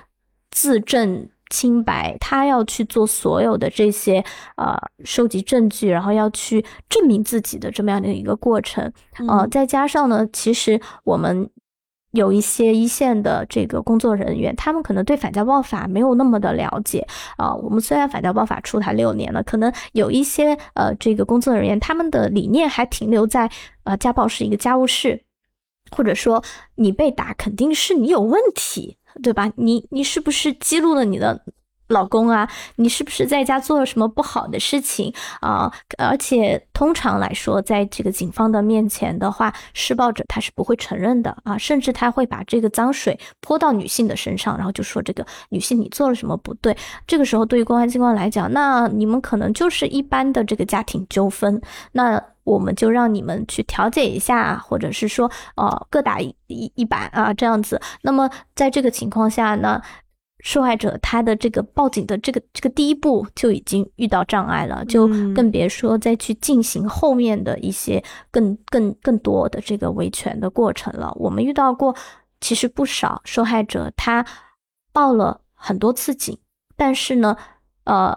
[0.50, 4.24] 自证清白，他要去做所有的这些
[4.56, 8.92] 呃收集证据，然后要去证明自己的这么样的一个过程。
[9.28, 11.48] 呃，再加上呢，其实我们。
[12.12, 17.06] 有一些一线的这个工作人员，他们可能对反家暴法没有那么的了解
[17.36, 17.54] 啊。
[17.54, 23.50] 我们虽然反家暴法出台六年了，可能有一些呃这个工作人员，他们的理念还停留在
[23.84, 25.24] 呃家暴是一个家务事，
[25.90, 26.42] 或者说
[26.76, 29.52] 你被打肯定是你有问题，对吧？
[29.56, 31.42] 你你是不是记录了你的？
[31.88, 35.72] 老公啊，你是不是在家做了什么不好的事情啊？
[35.98, 46.76] 而且通常来说，在这个警方的面前的话，施暴者他是不会承认的啊，甚至他会把这个脏水泼到女性的身上，然后就说这个女性你做了什么不对。
[47.06, 51.60] 这个时候对于公安机关来讲，那你们可能就是一般的这个家庭纠纷，
[51.92, 57.80] 那我们就让你们去调解一下，或者是说呃各打一一板啊这样子。
[58.02, 59.80] 那么在这个情况下呢？
[60.40, 71.12] 受害者他的这个报警的这个这个第一步就已经遇到障碍了，就更别说再去进行后面的一些更更更多的这个维权的过程了。
[71.16, 71.96] 我们遇到过，
[72.40, 74.24] 其实不少受害者他
[74.92, 76.38] 报了很多次警，
[76.76, 77.36] 但是呢，
[77.84, 78.16] 呃，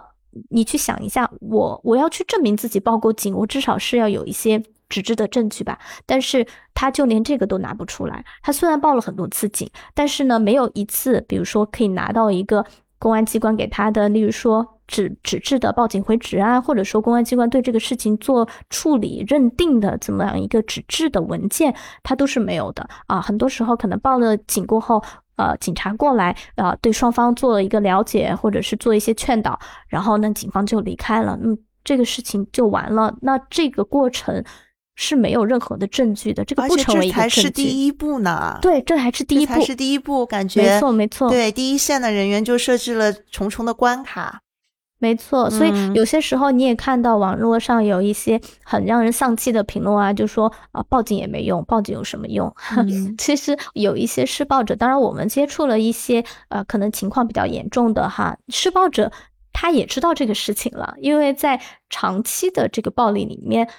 [0.50, 4.62] 你去想一下，我我要去证明自己报过警，我至少是要有一些。
[4.90, 8.22] 纸质的证据吧，但是他就连这个都拿不出来。
[8.42, 12.66] 他虽然报了很多次警，但是呢，没有一次，比如说可以拿到一个
[12.98, 23.20] 公安机关给他的，例如说纸纸质的报警回执啊，或者说公安机关对这个事情做处理认定的这么样一个纸质的文件，他都是没有的啊。
[23.20, 25.02] 很多时候可能报了警过后，
[25.36, 33.14] 呃，警察过来啊，对双方做了一个了解，或者是做一些劝导，然后呢，警方就离开了，嗯，这个事情就完了。
[33.22, 34.44] 那这个过程。
[35.02, 37.36] 是没有任何的证据的，这个不成为一个证据。
[37.36, 38.58] 才是第一步呢。
[38.60, 39.54] 对，这还是第一步。
[39.54, 41.30] 才是第一步，感觉没错没错。
[41.30, 44.42] 对，第一线的人员就设置了重重的关卡。
[44.98, 52.54] 没错，所以有些时候你也看到网络上有一些很让人丧气的评论啊，就说啊，报警也没用，报警有什么用？
[53.16, 59.10] 其实有一些施暴者，当然我们接触了一些呃，可能情况比较严重的哈，施暴者
[59.54, 63.70] 他也知道这个事情了，因为在长期的这个暴力里面。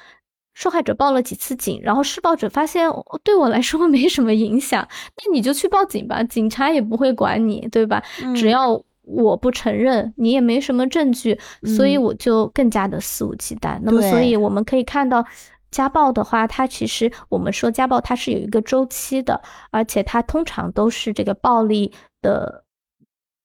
[0.53, 2.89] 受害者报了几次警，然后施暴者发现
[3.23, 4.87] 对我来说 没什么影响，
[5.17, 8.03] 那你就去报警吧，警察也不会管你，对吧？
[8.35, 11.39] 只要我不承认，你也没什么证据，
[11.75, 13.79] 所以我就更加的肆无忌惮。
[13.81, 15.25] 那么，所以我们可以看到，
[15.71, 22.65] 家暴的话，它其实我们说家暴它是有一个周期的，而且它通常都是这个暴力的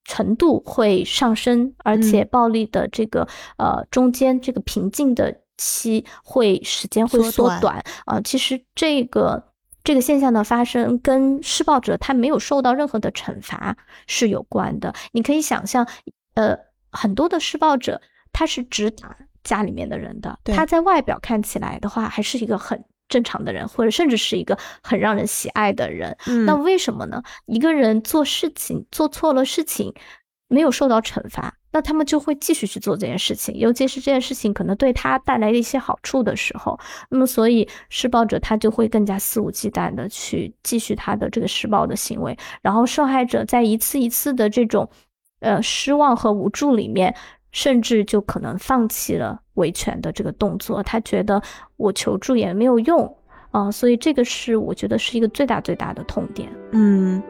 [0.04, 5.40] 程度会上升，而且暴力的这个呃中间这个平静的。
[5.56, 9.52] 期会时间会缩短啊，其实这个
[9.84, 14.94] 这个现象的发生跟施暴者他没有受到任何的惩罚是有关的。
[15.12, 15.88] 你可以想象，
[16.34, 16.58] 呃，
[16.90, 18.00] 很多的施暴者
[18.32, 26.16] 他是只打家里面的人的，他在外表看起来的话还是一个很正常的人，或者甚至是一个很让人喜爱的人。
[26.44, 27.22] 那为什么呢？
[27.46, 29.94] 一个人做事情做错了事情，
[30.48, 31.55] 没有受到惩罚。
[31.76, 44.88] 那他们就会继续去做这件事情，尤其是这件事情可能对他带来了一些好处的时候，那么所以施暴者他就会更加肆无忌惮的去继续他的这个施暴的行为，然后受害者在一次一次的这种
[45.40, 47.14] 呃失望和无助里面，
[47.52, 51.42] 甚至就可能放弃了维权的这个动作，他觉得
[51.76, 53.14] 我求助也没有用
[53.50, 57.22] 啊，所以这个是我觉得是一个最大最大的痛点，嗯。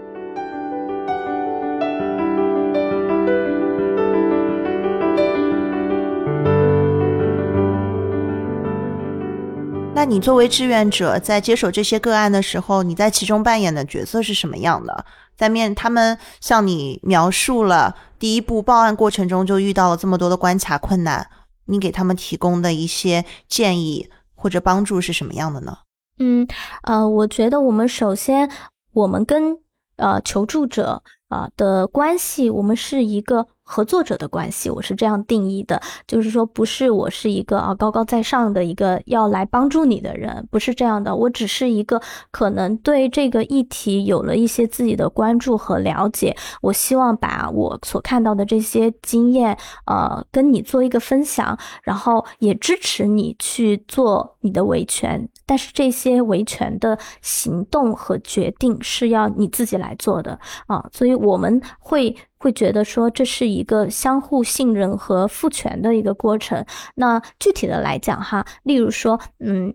[9.96, 15.06] 那你作为志愿者，在接手这些个案的时候，你在其中扮演的角色是什么样的？
[15.34, 21.26] 在面他们向你描述了第一步报案过程中就遇到了这么多的关卡困难，
[21.64, 25.78] 你给他们提供的一些建议或者帮助是什么样的呢？
[26.18, 26.46] 嗯，
[26.82, 28.50] 呃，我觉得我们首先，
[28.92, 29.56] 我们跟
[29.96, 33.48] 呃求助者啊的关系，我们是一个。
[33.68, 60.38] 合作者的关系，我是这样定义的，就是说，不是我是一个啊高高在上的一个要来帮助你的人，不是这样的，我只是一个可能对这个议题有了一些自己的关注和了解，我希望把我所看到的这些经验，呃，跟你做一个分享，然后也支持你去做你的维权，但是这些维权的行动和决定是要你自己来做的
[60.68, 62.16] 啊，所以我们会。
[62.38, 66.64] 会觉得说这是一个相互信任和赋权的一个过程。
[66.94, 69.74] 那具体的来讲哈，例如说，嗯，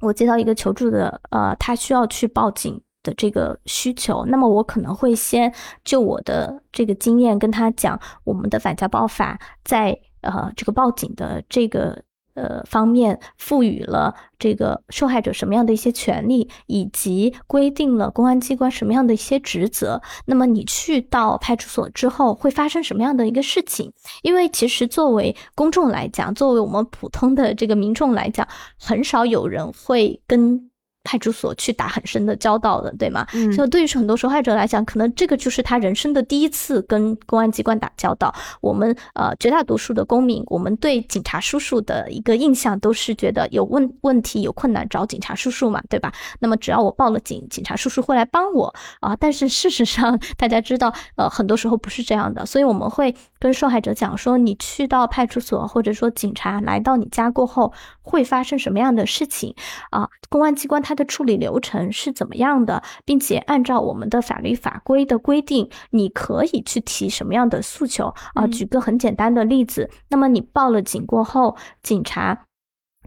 [0.00, 5.52] 我接到一个求助的，呃，他需要去报警的这个需求，那么我可能会先
[5.84, 12.02] 就我的这个经验跟他讲，我们的反家暴法在呃这个报警的这个。
[12.34, 20.00] 呃，方面赋予了这个受害者什么样的一些权利，以及规定了公安机关什么样的一些职责。
[20.24, 23.92] 那么你去到派出所之后，会发生什么样的一个事情？
[24.22, 30.71] 因为其实作为公众来讲，作为我们普通的这个民众来讲，很少有人会跟。
[31.04, 33.26] 派出所去打很深的交道的，对吗？
[33.34, 38.34] 嗯，所以对于很多受害者来讲，可能这个就是他人生的第一次跟公安机关打交道。
[38.60, 46.12] 我们呃绝大多数的公民，我们对警察叔叔的一个印象都是觉得有问问题、有困难找警察叔叔嘛，对吧？
[46.38, 49.16] 那么只要我报了警，警察叔叔会来帮我啊。
[49.16, 52.46] 但是事实上， 大家知道，呃，很多时候不是这样的。
[52.46, 59.56] 所以我们会跟受害者讲说，你去到派出所，或者说警察来到你家过后，会发生什么样的事情
[59.90, 60.08] 啊？
[60.28, 60.80] 公安机关。
[60.80, 68.46] 它的处理流程是怎么样的，并且按照我们的法律法规的规定，你可以去提什么样的诉求啊？
[68.46, 72.46] 举个很简单的例子，那么你报了警过后，警察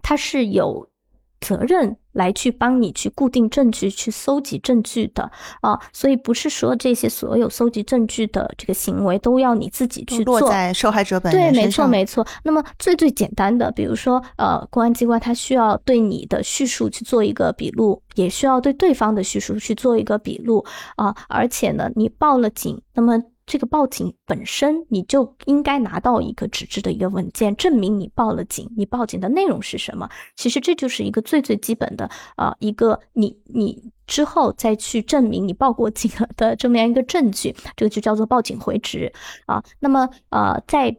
[0.02, 0.90] 他是有。
[1.38, 12.26] 责任来去帮你去固定证据、去搜集证据的啊，所以不是说这些所有搜集证据的这个行为都要你自己去做，在受害者本人对，没错没错。
[12.42, 20.64] 那么最最简单的，比如说呃，公安机关他需要对你的叙述去做一个笔录，也需要对对方的叙述去做一个笔录
[20.96, 23.22] 啊，而且呢，你报了警，那么。
[23.46, 30.10] 这个报警本身，你就应该拿到一个纸质的一个文件，证明你报了警，你报警的内容是什么？
[30.34, 39.12] 其实这就是一个最最基本的呃，一个你你之后再去证明你报过警了的这么样一个证据，这个就叫做报警回执
[39.46, 39.62] 啊。
[39.78, 40.96] 那么呃，再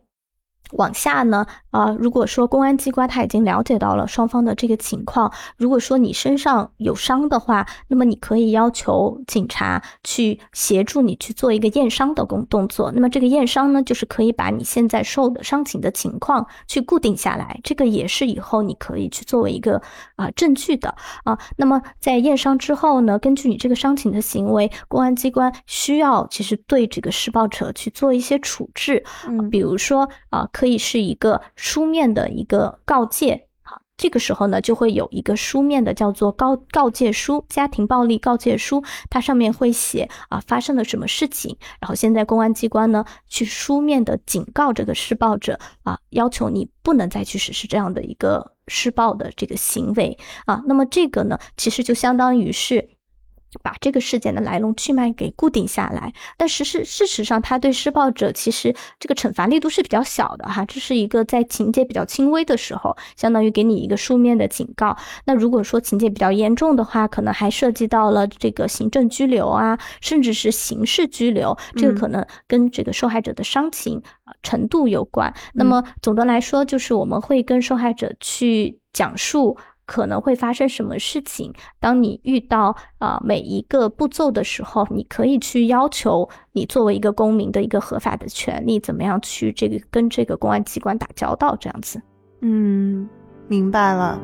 [0.71, 1.45] 往下呢，
[1.77, 12.91] 啊，如果说公安机关他已经了解到了双方的这个情况，如果说你身上有伤的话，那么你可以要求警察去协助你去做一个验伤的工动作。
[12.91, 19.79] 那么这个验伤呢，就是可以把你现在受的伤情的情况去固定下来，这个也是以后你可以去作为一个
[20.15, 21.37] 啊证据的啊。
[21.57, 30.47] 那么在验伤之后呢，根据你这个伤情的行为，公安机关需要其实对这个施暴者去做一些处置，嗯，比如说啊。
[30.53, 52.96] 可以是一个书面的一个告诫，好，这个时候呢，就会有一个书面的叫做告告诫书，家庭暴力告诫书，它上面会写啊发生了什么事情，然后现在公安机关呢去书面的警告这个施暴者啊，要求你不能再去实施这样的一个施暴的这个行为啊，那么这个呢，其实就相当于是。
[53.63, 64.95] 把这个事件的来龙去脉给固定下来，但实事事实上，他对施暴者其实这个惩罚力度是比较小的哈，这是一个在情节比较轻微的时候，相当于给你一个书面的警告。
[65.25, 74.01] 那如果说情节比较严重的话，可能还涉及到了这个行政拘留啊，甚至是刑事拘留，这个可能跟这个受害者的伤情
[74.43, 75.33] 程度有关。
[75.53, 79.57] 那么总的来说，就是我们会跟受害者去讲述。
[79.87, 81.53] 可能会发生什么事情？
[81.79, 91.55] 当你遇到啊每一个步骤的时候，你可以去要求你作为一个公民的一个合法的权利，怎么样去这个跟这个公安机关打交道？
[91.55, 92.01] 这样子，
[92.41, 93.07] 嗯，
[93.47, 94.19] 明白了。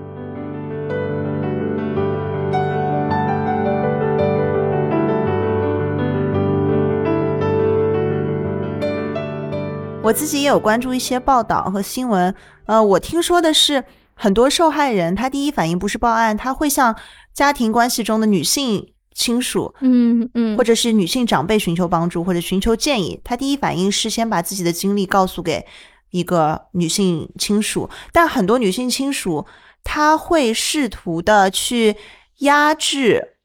[10.03, 12.35] 我自己也有关注一些报道和新闻，
[12.65, 13.85] 呃，我听说的是。
[14.15, 16.95] 很多受害人，他第一反应不是报案，他会向
[17.33, 23.19] 家庭关系中的女性亲属，嗯嗯，或者是女性长辈寻求帮助或者寻求建议。
[23.23, 25.65] 他第一反应是先把自己的经历告诉给
[26.11, 29.45] 一个女性亲属，但很多女性亲属，
[29.83, 31.95] 他会试图的去
[32.39, 33.35] 压制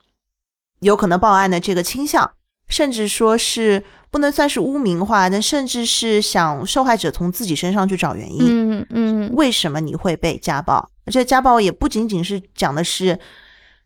[0.81, 2.33] 有可能报案的这个倾向，
[2.69, 3.85] 甚至说是。
[4.11, 8.39] 不能算是污名化，但甚至是想受害者从自己身上去找原因。
[8.41, 10.91] 嗯嗯，为什么你会被家暴？
[11.05, 13.19] 而且家暴也不仅仅是讲的是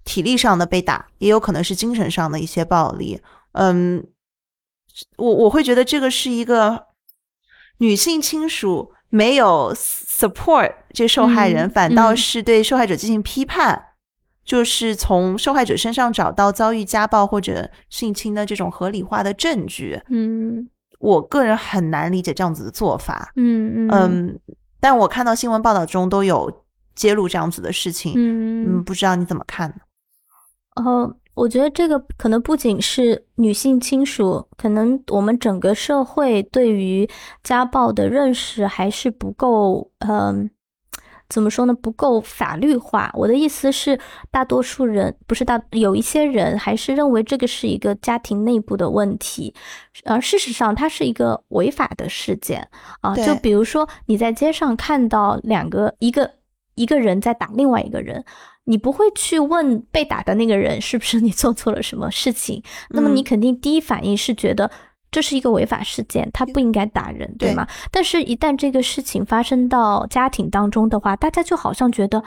[0.05, 3.21] 体力上的被打，也有可能是精神上的一些暴力。
[3.53, 4.05] 嗯，
[5.17, 6.87] 我我会觉得这个是一个
[7.79, 13.89] 女性亲属没有 support 这受害人，反倒是对受害者进行批判。
[14.45, 20.01] 就是从受害者身上找到遭遇家暴或者性侵的这种合理化的证据。
[20.09, 20.69] 嗯，
[20.99, 23.33] 我个人很难理解这样子的做法。
[23.37, 24.41] 嗯嗯嗯，
[24.81, 26.65] 但我看到新闻报道中都有
[26.95, 28.15] 揭露这样子的事情。
[28.17, 29.81] 嗯嗯，不知道你怎么看？
[30.77, 37.09] 哦，我觉得这个可能不仅是女性亲属，可能我们整个社会对于
[37.43, 39.91] 家暴的认识还是不够。
[39.99, 40.51] 嗯。
[41.33, 41.73] 怎么说呢？
[41.73, 43.11] 不够法律化。
[43.15, 43.99] 我的意思是，
[44.31, 49.55] 大多数人不是大，有一些人还是认为这个是一个家庭内部的问题，
[50.05, 52.69] 而事实上它是一个违法的事件
[53.01, 53.17] 啊。
[53.17, 56.31] 就比如说你在街上看到两个一个
[56.75, 58.23] 一个人在打另外一个人，
[58.65, 64.71] 你不会去问被打的那个人是不是你做错了什么事情，那么你肯定第一反应是觉得。
[65.13, 67.69] 这是一个违法事件，他不应该打人，对吗？
[67.93, 72.25] 但是，一旦这个事情发生到家庭当中的话，大家就好像觉得，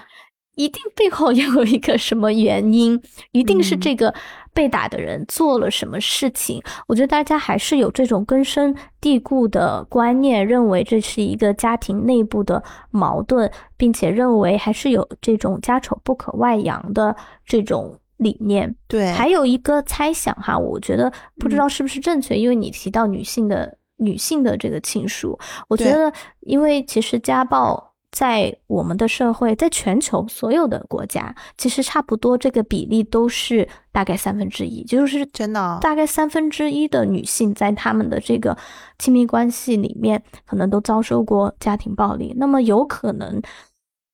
[0.56, 4.14] 一定背后 有一个什么原因，一定是这个
[4.54, 6.62] 被打的人做了什么事情。
[6.88, 18.00] 我觉得大家还是有这种根深蒂固的观念，认为这是一个家庭内部的矛盾，并且认为还是有这种家丑不可外扬的这种。
[18.18, 18.76] 理念。
[18.88, 25.38] 对，还有一个猜想哈，我觉得不知道是不是正确，因为你提到女性的女性的这个亲属，
[25.68, 26.12] 我觉得，
[26.42, 38.58] 因为其实家暴在我们的社会，在全球所有的国家，其实差不多这个比例都是大概三分之一，就是真的大概三分之一的女性在他们的这个
[38.98, 43.42] 亲密关系里面，可能都遭受过家庭暴力，那么有可能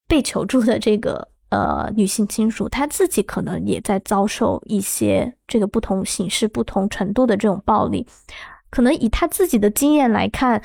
[0.07, 1.29] 被求助的这个。
[1.51, 8.07] 呃，女性亲属她自己可能也在遭受一些这个不同形式、不同程度的这种暴力，
[8.71, 10.61] 可能以她自己的经验来看，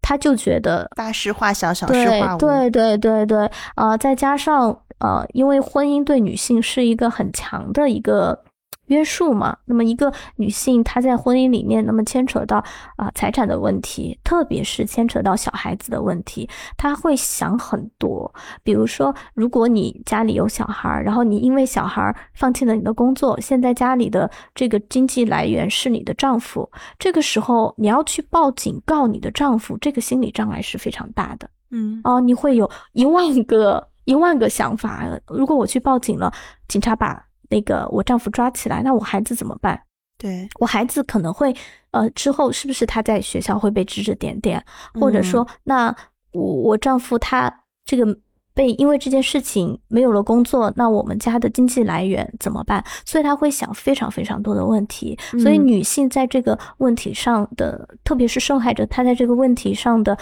[0.00, 2.38] 她就觉得大事化小，小事化无。
[2.38, 8.44] 对对对对，啊，再加上呃，因为婚姻对女性是一个很强的一个。
[8.86, 12.62] 约束嘛，那么一个女性她在婚姻里面，那么牵扯到
[12.96, 18.32] 啊财产的问题，特别是牵扯到小孩子的问题，她会想很多。
[18.62, 31.50] 比如说，如果你家里有小孩，然后你因为小孩放弃了你的工作，现在家里的这个经济来源是你的丈夫，这个时候你要去报警告你的丈夫，这个心理障碍是非常大的。
[31.70, 35.04] 嗯，哦，你会有一万个一万个想法。
[35.26, 36.32] 如果我去报警了，
[36.68, 37.25] 警察把。
[37.48, 39.80] 那个我丈夫抓起来，那我孩子怎么办？
[40.18, 41.54] 对我孩子可能会，
[41.90, 45.94] 呃，之后是不是他在学校会被指指点点，或者说，那
[46.32, 47.52] 我我丈夫他
[47.84, 48.18] 这个
[48.54, 52.82] 被因为这件事情没有了工作，那我们家的经济来源怎么办？
[53.04, 55.14] 所以他会想非常非常多的问题。
[55.42, 60.16] 所以女性在这个问题上的，特别是受害者，她在这个问题上的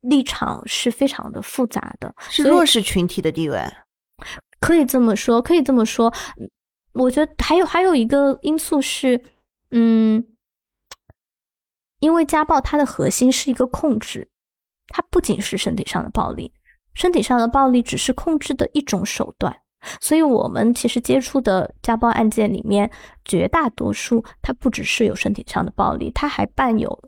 [0.00, 3.64] 立场是非常的复杂的，是弱势群体的地位，
[4.58, 6.12] 可以这么说，可以这么说。
[6.98, 9.22] 我觉得还有还有一个因素是，
[9.70, 10.24] 嗯，
[12.00, 14.30] 因为家暴它的核心是一个控制，
[14.88, 16.52] 它不仅是身体上的暴力，
[16.94, 19.54] 身体上的暴力只是控制的一种手段。
[20.00, 22.90] 所以，我们其实接触的家暴案件里面，
[23.24, 26.98] 绝大多数它不只是有身体上的暴力，它还伴有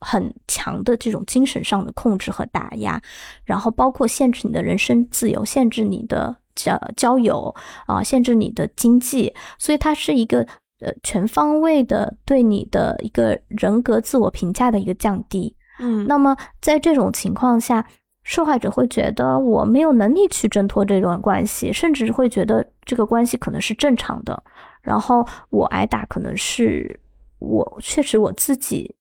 [0.00, 3.00] 很强的这种精神上的控制和打压，
[3.44, 6.36] 然后包括限制你的人身自由，限制你的。
[6.64, 7.54] 交交友
[7.86, 10.40] 啊，限制你的经济，所以它是一个
[10.80, 15.54] 呃全方位的对你的一个人格自我评价的一个降低。
[15.78, 17.86] 嗯，那么在这种情况下，
[18.22, 24.42] 受害者会觉得我没有能力去挣脱这段关系，甚至会觉得这个关系可能是正常的。
[24.82, 27.00] 然后我挨打可能是
[27.38, 28.94] 我确实我自己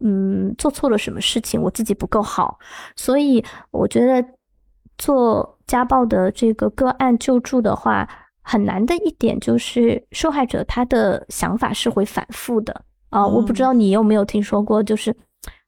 [0.00, 2.58] 嗯做错了什么事情，我自己不够好。
[2.96, 4.24] 所以我觉得
[4.98, 5.52] 做。
[5.66, 8.06] 家暴的这个个案救助的话，
[8.42, 13.26] 很难的一点就是受害者他的想法是会反复的啊。
[13.26, 15.16] 我不知道你有没有听说过，就是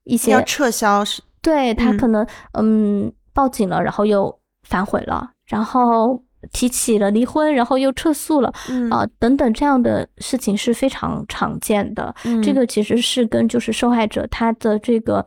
[0.04, 6.22] 一些要撤销是，对他可能嗯报警了，然后又反悔了，然后
[6.52, 8.52] 提起了离婚，然后又撤诉了
[8.90, 12.14] 啊等等这样的事情是非常常见的。
[12.44, 15.26] 这个其实是跟就是受害者他的这个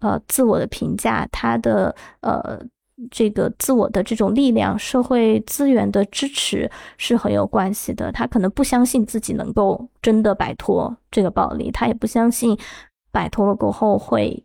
[0.00, 2.60] 呃自我的评价，他的呃。
[3.10, 8.12] 这个自我的这种力量、社会资源的支持是很有关系的。
[8.12, 12.56] 他可能不相信自己能够真的摆脱这个暴力，他也不相信
[13.10, 14.44] 摆脱了过后会，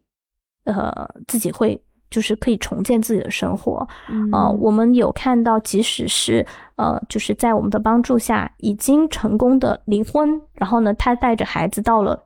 [0.63, 1.79] 呃，自己会
[2.09, 3.87] 就是可以重建自己的生活。
[4.31, 6.45] 呃，我们有看到，即使是
[6.75, 12.25] 呃，就是在我们的帮助下已经成功的离婚，然后呢，他带着孩子到了。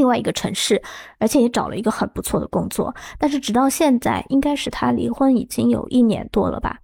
[0.00, 0.80] 另外一个城市，
[1.18, 6.78] 而且也找了一个很不错的工作，但是直到现在，应该是他离婚已经有一年多了吧。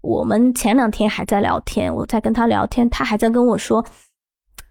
[0.00, 3.86] 我们前两天还在聊天，我在跟他聊天，他还在跟我说，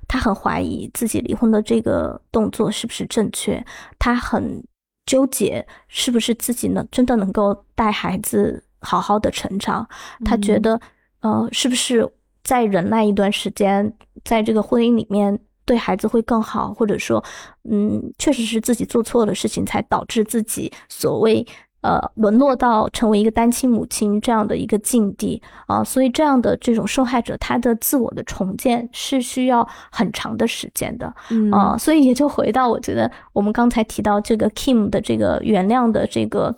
[0.09, 3.65] 他很怀疑自己离婚的这个动作是不是正确，
[3.97, 4.61] 他很
[5.05, 9.87] 纠结是不是自己能真的能够带孩子好好的成长，
[10.25, 10.77] 他觉得，
[11.21, 12.11] 呃，是不是
[12.43, 13.93] 再忍耐一段时间，
[14.25, 15.39] 在这个婚姻里面。
[15.65, 17.23] 对孩子会更好，或者说，
[17.69, 21.45] 嗯，确实是自己做错了事情，才导致自己所谓
[21.81, 31.11] 呃沦落到成为一个单亲母亲这样的一个境地啊，所以这样的这种受害者，他的自我的重建是需要很长的时间的
[31.51, 36.55] 啊，所以也就回到我觉得我们刚才提到这个 Kim 的这个原谅的这个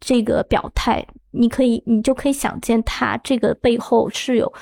[0.00, 4.52] 这个表态，你可以你就可以想见他这个背后是有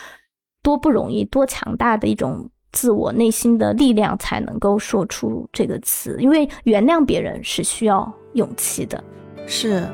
[0.63, 2.51] 多不容易、多强大的一种。
[2.73, 9.03] 自我内心的力量才能够说出这个词，因为原谅别人是需要勇气的。
[9.47, 9.87] 是。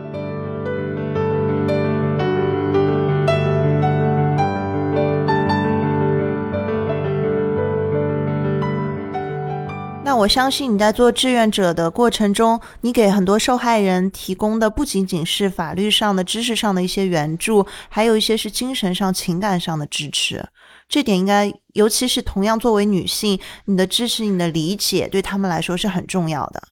[10.07, 20.45] 那我相信你在做志愿者的过程中，你给很多受害人提供的不仅仅是法律上的知识上的一些援助，还有一些是精神上、情感上的支持。
[20.95, 26.63] 这点应该，尤其是同样作为女性，你的支持、你的理解，对他们来说是很重要的。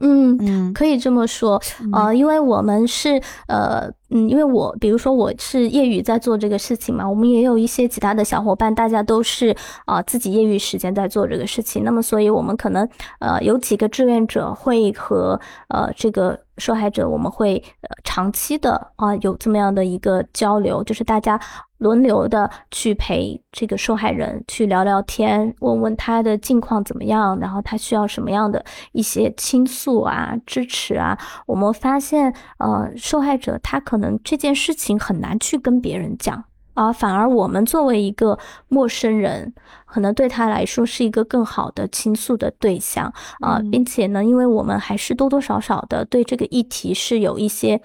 [0.00, 1.58] 嗯嗯，可以这么说
[1.92, 9.56] 呃，因为我们是呃嗯，因为我比如说我是业余在做这个事情嘛，我们也有一些其他的小伙伴，大家都是
[9.86, 11.82] 啊自己业余时间在做这个事情。
[11.82, 12.86] 那么，所以我们可能
[13.20, 16.38] 呃有几个志愿者会和呃这个。
[16.60, 21.40] 受害者，我们会呃长期的啊有这么样的一个交流，就是大家
[21.78, 31.18] 轮流的去陪这个受害人去聊聊天，问问他的近况怎么样，然后他需要什么样的一些倾诉啊、支持啊。
[31.46, 36.44] 我们发现，呃，受害者他可能这件事情很难去跟别人讲。
[36.74, 39.52] 啊，反而我们作为一个陌生人，
[39.86, 47.80] 可能对他来说是一个更好的倾诉的对象啊，并且呢，因为我们还是多多少少的对这个议题是有一些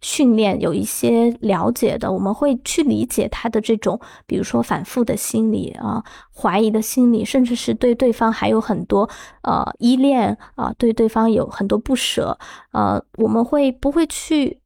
[0.00, 6.02] 训练、有一些了解的，我们会去理解他的这种，比如说反复的心理啊、
[6.34, 9.08] 怀疑的心理，甚至是对对方还有很多
[9.42, 12.38] 呃依恋啊，对对方有很多不舍，
[12.72, 14.59] 呃，我们会不会去？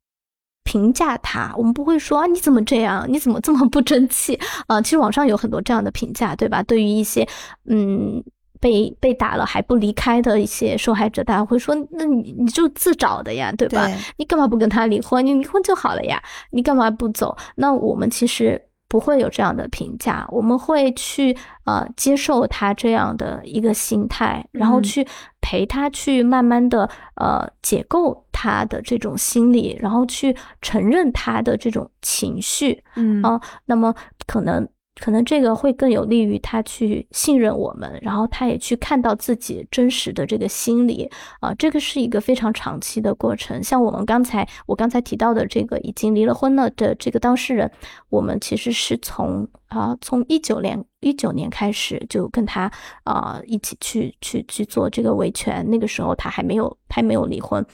[0.64, 3.06] 评价他，我们不会说啊，你怎么这样？
[3.08, 4.80] 你怎么这么不争气啊？
[4.82, 6.62] 其实网上有很多这样的评价，对吧？
[6.64, 7.26] 对于一些
[7.66, 8.22] 嗯
[8.60, 13.88] 被被打了还不离开的一些受害者，大家会说，那你你就自找的呀，对吧？
[14.16, 15.24] 你干嘛不跟他离婚？
[15.24, 17.36] 你离婚就好了呀，你干嘛不走？
[17.54, 18.60] 那我们其实。
[18.94, 25.04] 不会有这样的评价，我们会去呃接受他这样的一个心态，然后去
[25.40, 33.92] 陪他去慢慢的呃解构他的这种心理，然后去承认他的这种情绪，嗯啊，那么
[34.28, 34.68] 可能。
[35.00, 43.62] 可能这个会更有利于他去信任我们，然后他也去看到自己真实的这个心理啊，这个是一个非常长期的过程。
[43.62, 47.70] 像我们刚才我刚才提到的这个已经离了婚了的这个当事人，
[48.08, 52.70] 我们其实是从啊从一九年一九年开始就跟他
[53.02, 57.64] 啊一起去去去做这个维权，那个时候他还没有还没有离婚。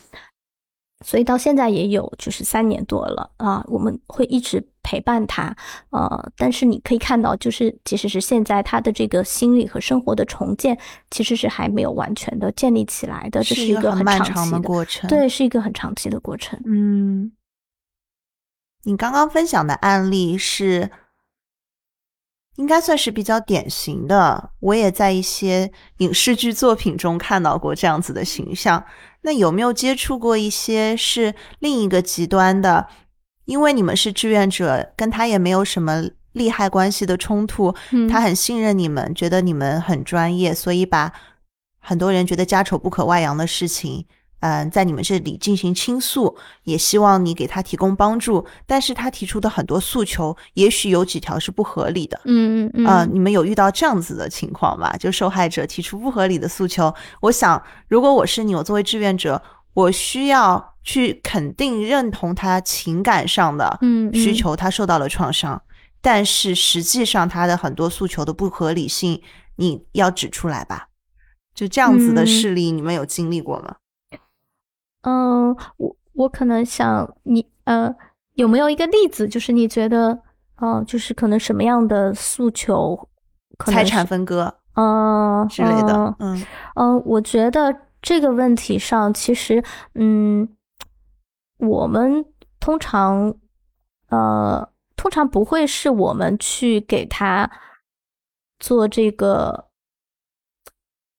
[1.05, 5.57] 所以到现在也有就是三年多了啊，我们会一直陪伴他，
[5.91, 10.79] 呃，但是你可以看到，就是即使是现在他的这个心理和生活的重建，
[11.11, 16.61] 其实是还没有完全的建立起来的，这是一个很漫长的过程，对，是一个很长期的过程。
[16.67, 17.33] 嗯，
[18.85, 20.91] 你刚刚分享的案例是。
[22.57, 28.85] 应该算是比较典型的，我也在一些影视剧作品中看到过这样子的形象。
[29.23, 32.89] 那有没有接触过一些是另一个极端的？
[33.45, 37.75] 因为你们是志愿者，跟他也没有什么利害关系的冲突，
[38.09, 41.13] 他很信任你们，觉得你们很专业，所以把
[41.81, 44.07] 很多人觉得家丑不可外扬的事情。
[44.41, 48.47] 嗯，在你们这里进行倾诉，也希望你给他提供帮助。
[48.67, 52.21] 但是他提出的很多诉求，也许有几条是不合理的。
[52.25, 52.87] 嗯嗯嗯。
[52.87, 54.97] 啊，你们有遇到这样子的情况吗？
[54.97, 59.43] 就受害者提出不合理的诉求，我想，如果我是你，我作为志愿者，
[59.75, 63.79] 我需要去肯定认同他情感上的
[64.15, 65.63] 需求，他受到了创伤。
[66.01, 69.21] 但是实际上，他的很多诉求的不合理性，
[69.57, 70.89] 你要指出来吧？
[71.55, 73.69] 就这样子的事例，你们有经历过吗？
[73.69, 73.77] 嗯，
[75.03, 77.95] 我我可能想你呃，
[78.35, 80.21] 有没有一个例子，就是你觉得，
[80.61, 83.09] 嗯，就是可能什么样的诉求，
[83.65, 90.49] 财产分割，嗯之类的，嗯嗯，我觉得这个问题上，其实，嗯，
[91.59, 92.25] 我们
[92.59, 93.35] 通常，
[94.11, 97.51] 呃，通常不会是我们去给他
[98.59, 99.69] 做这个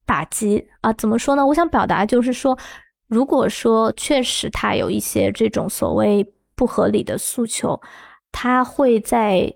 [0.05, 1.45] 打击啊，怎么说呢？
[1.47, 2.55] 我想表达就是说。
[3.11, 7.81] 如果说确实他有一些这种所谓不合理的诉求，
[8.31, 9.53] 他会在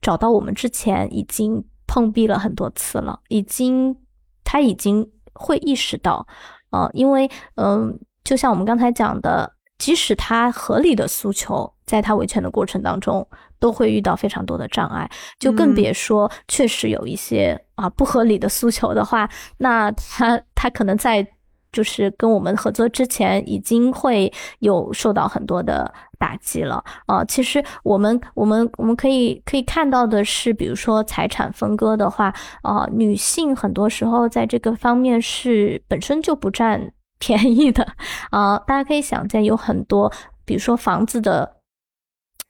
[0.00, 3.94] 找到我们之前已经碰壁了很多次了，已经
[4.42, 6.26] 他已经会意识到，
[6.70, 13.28] 呃，因为嗯，就像我们刚才讲的，即使他合理的诉求，在他维权的过程当中，
[13.58, 19.28] 都会遇到非常多的障碍，就更别说确实有一些啊不合理的诉求的话，
[19.58, 21.35] 那他他可能在。
[21.76, 27.22] 就是跟我们合作之前，已经会有受到很多的打击了啊。
[27.26, 37.86] 其实我们我们我们可以可以看到的是，比如说财产分割的话，啊，女性很多时候在这个方面是本身就不占 便宜的
[38.30, 38.56] 啊。
[38.60, 40.10] 大家可以想见，有很多，
[40.46, 41.55] 比如说房子的。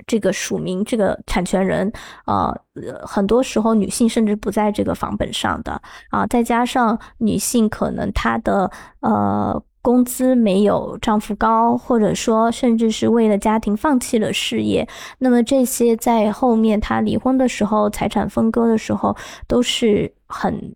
[0.07, 1.91] 这个署名这个产权人，
[2.27, 2.53] 呃，
[3.03, 5.81] 很多时候女性甚至不在这个房本上的
[6.11, 8.71] 啊，再加上女性可能她的
[9.01, 14.87] 呃工资没有丈夫高，或者说甚至是为了家庭放弃了事业，
[15.19, 19.17] 那么这些在后面她离婚的时候，财产分割的时候
[19.49, 20.75] 都是很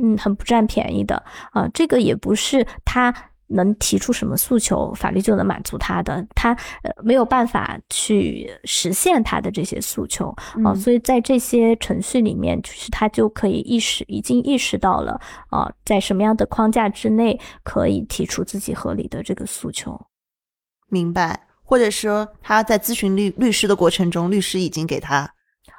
[0.00, 3.14] 嗯很不占便宜的啊，这个也不是她。
[3.48, 10.34] 能提出什么诉求，法律就能满足他的，他呃没有办法去实现他的这些诉求
[10.64, 15.20] 啊，所以在这些程序里面，就是他就可以意识，已经意识到了
[15.50, 20.00] 啊，在什么样的框架之内可以提出自己合理的这个诉求。
[20.88, 25.30] 明白，或者说他在咨询律律师的过程中，律师已经给他。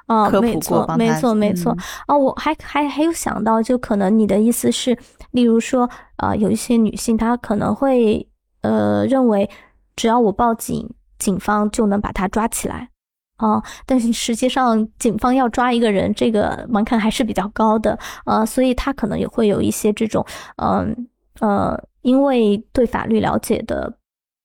[0.06, 1.76] 啊，没错，没错，没错。
[2.06, 4.96] 啊，我还还还有想到，就可能你的意思是，
[5.32, 8.28] 例如说，啊，有一些女性她可能会
[8.62, 9.48] 呃认为，
[9.96, 12.88] 只要我报警，警方就能把她抓起来
[13.36, 13.62] 啊。
[13.84, 20.24] 但是实际上，警方要抓一个人，这个门槛还是比较高的呃，所以他可能也会有一些这种，
[20.56, 21.08] 嗯
[21.40, 23.97] 呃，因为对法律了解的。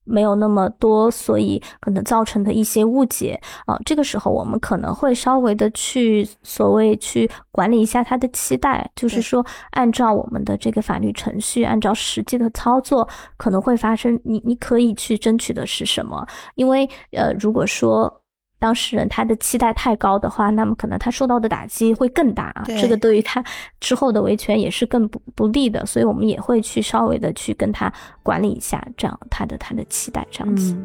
[0.03, 16.25] 没有那么多，所以可能造成的一些误解啊，这个时候我们可能会稍微的去所谓去管理一下他的期待，就是说按照我们的这个法律程序，按照实际的操作，可能会发生你你可以去争取的是什么？
[16.55, 18.22] 因为呃，如果说。
[18.63, 22.63] 当事人他的期待太高的话，那么可能他受到的打击会更大啊。
[22.79, 23.43] 这个对于他
[23.81, 27.91] 之后的维权也是更不不利的，所以我们也会去稍微的去跟他
[28.23, 30.77] 管理一下，这样他的他的期待这样子。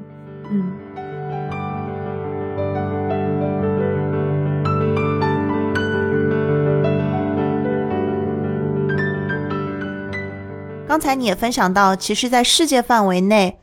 [0.50, 0.72] 嗯。
[10.88, 13.60] 刚才你也分享到，其实，在世界范围内。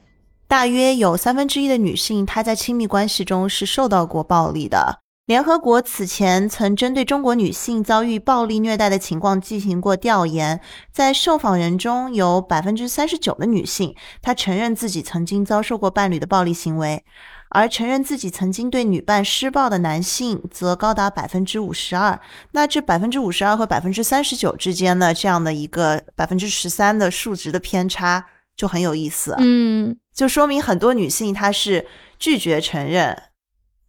[0.47, 4.99] 大约有三分之一的女性，她在亲密关系中是受到过暴力的。
[5.25, 17.03] 联合国此前曾针对中国女性遭遇暴力虐待的情况进行过调研，在受访人中有百分之三十九的女性，她承认自己曾经遭受过伴侣的暴力行为，
[17.49, 22.21] 而承认自己曾经对女伴施暴的男性则高达百分之五十二。
[22.51, 29.35] 那这百分之五十二和百分之三十九之间呢，这样的一个百分之十三的数值的偏差就很有意思。
[29.39, 29.97] 嗯。
[30.15, 31.85] 就说明很多女性她是
[32.17, 33.21] 拒绝承认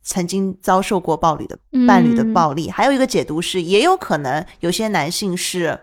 [0.02, 5.80] 曾经遭受过暴力的伴侣的暴力，还有一个解读是，也有可能有些男性是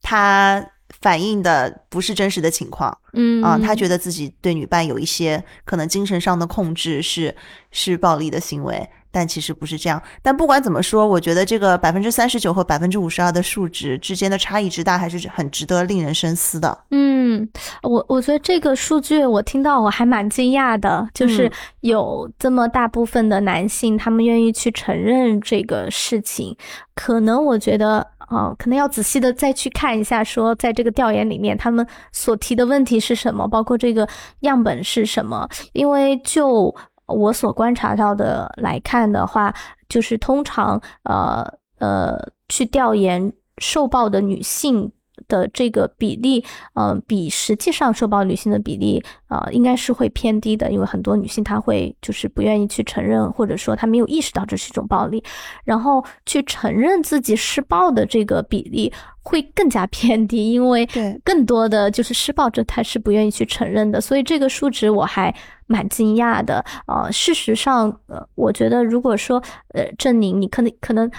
[0.00, 7.34] 他反映的不是真实的情况，嗯啊，他觉得自己对女伴有一些可能精神上的控制，是
[7.70, 8.90] 是暴力的行为。
[9.14, 10.02] 但其实不是这样。
[10.20, 16.76] 但不管怎么说，我觉得这个百分之三十九和百分之五十二的数值之间的差异之大，还是很值得令人深思的。
[16.90, 17.48] 嗯，
[17.84, 21.48] 我我觉得这个数据我听到我还蛮惊讶的，就是
[21.80, 26.56] 有这么大部分的男性他们愿意去承认这个事情。
[26.96, 34.08] 可能我觉得啊，可能要仔细的再去看一下，说在这个调研里面他们所提的问题是什么，包括这个
[34.40, 36.74] 样本是什么，因为就。
[37.06, 39.54] 我所观察到的来看的话，
[39.88, 41.44] 就是通常呃
[41.78, 42.16] 呃
[42.48, 44.90] 去调研受暴的女性
[45.28, 46.44] 的这个比例，
[46.74, 55.22] 呃比实际上受暴女性的比例，呃应该是会偏低的，因为很多女性她会就是不愿意去承认，或者说她没有意识到这是一种暴力，
[55.64, 58.92] 然后去承认自己施暴的这个比例
[59.22, 60.88] 会更加 偏低，因为
[61.24, 65.34] 更多的就是施暴者他是不愿意去承认的，所以这个数值我还。
[65.66, 71.10] 蛮惊讶的，呃，事实上，呃，我觉得如果说，呃，郑宁，你可能可能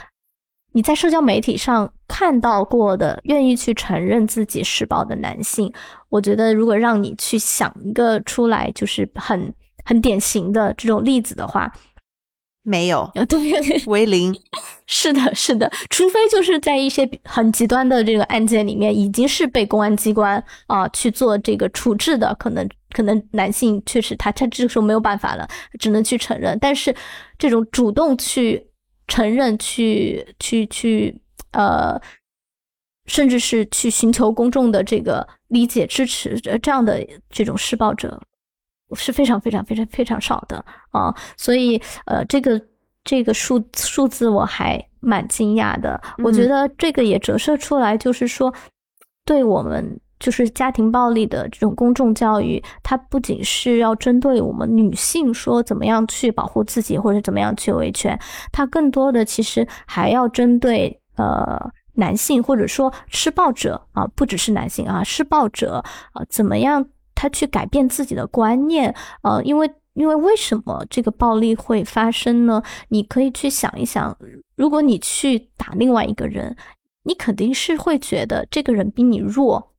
[0.76, 5.72] 你在社交媒体上看到过的愿意去承认自己施暴的男性，
[6.10, 9.54] 我觉得如果让你去想一个出来，就是很
[9.86, 11.72] 很典型的这种例子的话。
[12.62, 13.40] 没有，对，
[13.86, 14.36] 为零。
[14.86, 25.48] 是的，是的，除非就是在一些很极端的这个案件里面，已经是被公安机关啊去做这个处置的，可能可能男性确实他他这个时候没有办法了，
[25.80, 26.58] 只能去承认。
[26.60, 26.94] 但是
[27.38, 28.68] 这种主动去
[29.08, 32.00] 承认、去去去呃，
[33.06, 38.22] 甚至是去寻求公众的这个理解支持，这样的这种施暴者。
[38.94, 42.62] 是非常非常非常非常少的啊，所以呃，这个
[43.04, 46.00] 这个数数字我还蛮惊讶的。
[46.20, 48.54] 我觉得这个也折射出来，就是说，
[49.26, 58.20] 对我们就是家庭暴力的这种公众教育，它不仅是要针对我们女性说怎么样去保护自己或者怎么样去维权，
[58.52, 66.86] 它更多的其实还要针对呃男性或者说施暴者啊，不只是男性啊，施暴者啊怎么样。
[67.18, 72.62] 他去改变自己的观念，呃，因为因为为什么这个暴力会发生呢？
[72.90, 74.16] 你可以去想一想，
[74.58, 76.54] 如果你去打另外一个人，
[77.04, 79.72] 你肯定是会觉得这个人比你弱，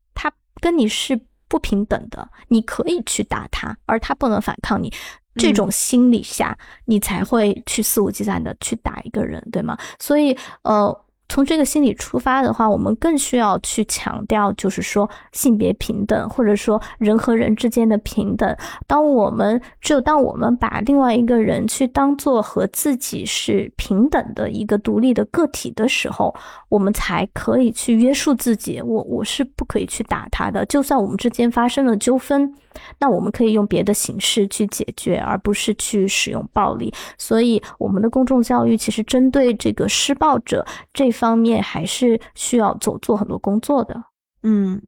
[0.61, 4.92] 跟你是不平等的，你可以去打他，而他不能反抗你，
[5.36, 9.78] 这种心理下，你才会去肆无忌惮的去打一个人，对吗？
[9.98, 11.02] 所以，呃。
[11.29, 18.57] 从这个心理出发的话，我们更需要去强调，就是说性别平等，或者说人和人之间的平等。
[18.87, 26.35] 当我们只有当我们把另外一个人去当做和自己是平等的一个独立的个体的时候，
[26.68, 28.81] 我们才可以去约束自己。
[28.81, 32.55] 我我是不可以去打他的，就算我们之间发生了纠纷，
[33.01, 36.95] 那我们可以用别的形式去解决，而不是去使用暴力。
[37.18, 41.07] 所以，我们的公众教育其实针对这个施暴者这。
[41.16, 44.05] 方面还是需要做做很多工作的，
[44.43, 44.83] 嗯。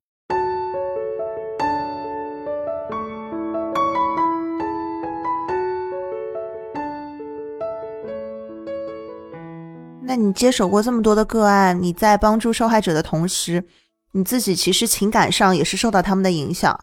[10.02, 13.64] 那你接手过这么多的个案，你在帮助受害者的同时，
[14.12, 16.78] 你自己其实情感上也是受到他们的影响，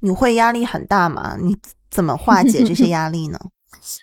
[0.00, 1.36] 你会压力很大吗？
[1.40, 1.56] 你
[1.90, 3.38] 怎么化解这些 压力呢？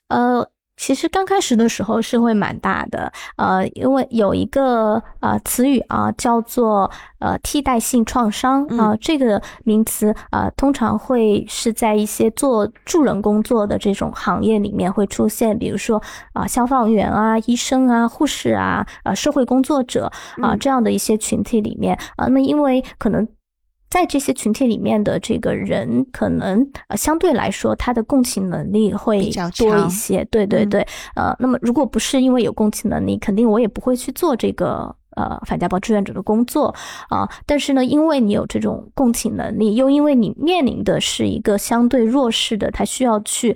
[0.07, 0.47] 呃。
[0.75, 6.89] 其实刚开始的时候是会蛮大的，呃，因为有一个呃词语啊，叫做
[7.19, 16.01] 呃替代性创伤啊，这个名词啊，通常会是在一些做助人工作的这种行业里面会出现，比如说
[16.33, 23.25] 啊消防员啊、医生啊、护士啊、呃社会工作者啊这样的一些群体里面啊，那么因为可能。
[23.93, 30.25] 在这些群体里面的这个人，可能呃相对来说他的共情能力会多一些。
[30.31, 30.81] 对对对，
[31.13, 36.73] 呃，那么如果不是因为有共情能力，肯定我也不会去做这个呃反家暴志愿者的工作
[37.07, 37.29] 啊。
[37.45, 43.55] 但是呢，因为你有这种共情能力，又因为你面临的是一个相对弱势的，他需要去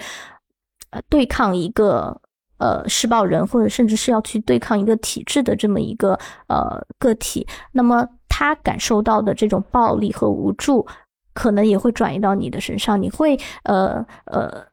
[0.91, 2.21] 呃对抗一个
[2.59, 8.07] 呃施暴人，或者甚至是要去对抗一个体制的这么一个呃个体，那么。
[8.37, 10.85] 他感受到的这种暴力和无助，
[11.33, 13.01] 可能也会转移到你的身上。
[13.01, 14.63] 你会呃呃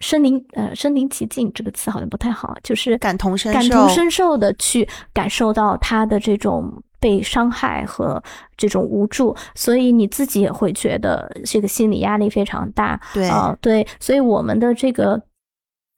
[0.00, 8.22] 身临呃身临其境这个词好像不太好，就是感同身受感同身受的去感受到他的这种被伤害和
[8.54, 13.00] 这种无助，所以你自己也会觉得这个心理压力非常大。
[13.14, 15.22] 对啊，对，所以我们的这个。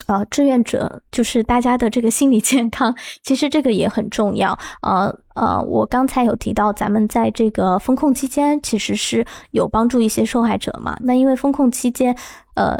[0.07, 4.59] 呃，志愿者就是大家的这个心理健康，其实这个也很重要。
[4.83, 10.97] 呃呃，我刚才有提到，咱们在这个风控期间，其实是有帮助一些受害者嘛。
[11.01, 12.15] 那因为风控期间，
[12.55, 12.79] 呃，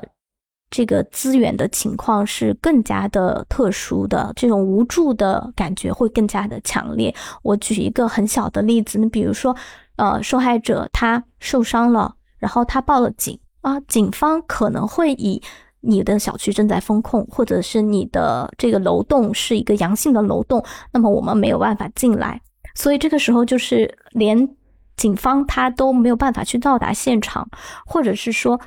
[0.69, 7.15] 这个资源的情况是更加的特殊的，这种无助的感觉会更加的强烈。
[7.43, 9.57] 我举一个很小的例子，你比如说，
[9.97, 15.43] 呃，受害者他受伤了，然后他报了警啊，警方可能会以。
[15.87, 22.41] 你的小区正在封控，或者是你的这个楼栋是一个阳性的楼栋，那么我们没有办法进来，
[22.75, 24.49] 所以这个时候就是连
[24.97, 27.49] 警方他都没有办法去到达现场，
[27.85, 28.61] 或者是说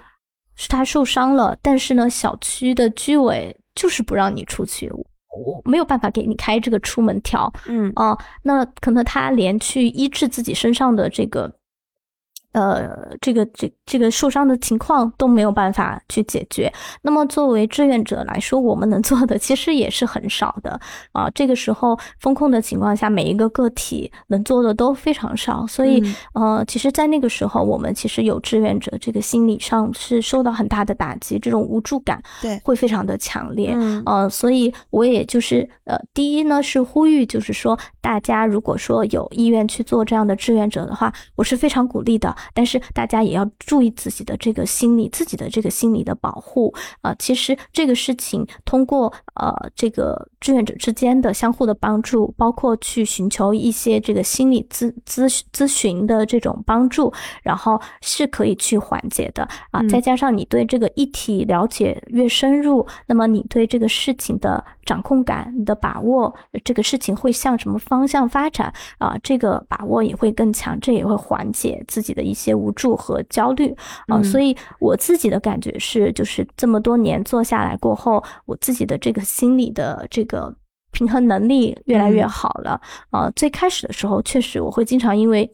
[0.56, 11.52] 是他受伤了，但是呢，小区的居委就是不让你出去，我没有办法给你开这个出门条，嗯啊，那可能他连去医治自己身上的这个。
[12.54, 16.72] 呃，这个这这个受伤的情况都没有办法去解决。
[17.04, 20.80] 那么作为志愿者来说，我们能做的其实也是很少的
[21.12, 21.30] 啊。
[21.36, 25.68] 这个时候风控的情况下，每一个个体能做的都非常少。
[25.68, 26.02] 所以
[26.34, 33.74] 呃，其实，在那个时候，我们其实有志愿者，这个心理上是受到很大的打击，这种无助感对会非常的强烈。
[33.76, 42.36] 嗯，呃，所以我也就是呃，第一呢是呼吁，就是说大家如果说有意愿去做这样的志愿者的话，我是非常鼓励的。
[42.54, 47.16] 但是大家也要注意自己的这个心理，自己的这个心理的保护啊。
[47.18, 57.12] 其实这个事情通过呃这个志愿者之间的相互的帮助，包括去寻求一些这个心理咨咨咨询的这种帮助，
[57.42, 59.82] 然后是可以去缓解的啊。
[59.88, 66.34] 再加上你对这个议题了解越深入，那么你对这个事情的掌控感、你的把握，
[66.64, 69.18] 这个事情会向什么方向发展啊？
[69.24, 72.27] 这个把握也会更强，这也会缓解自己的。
[72.28, 73.76] 一些无助和焦虑
[74.08, 74.22] 啊。
[74.22, 80.54] 所以我自己的感觉是，就是这么多年做下来过后，我自己的这个心理的这个
[80.92, 83.32] 平衡能力越来越好了啊。
[83.36, 85.50] 最开始的时候，确实我会经常因为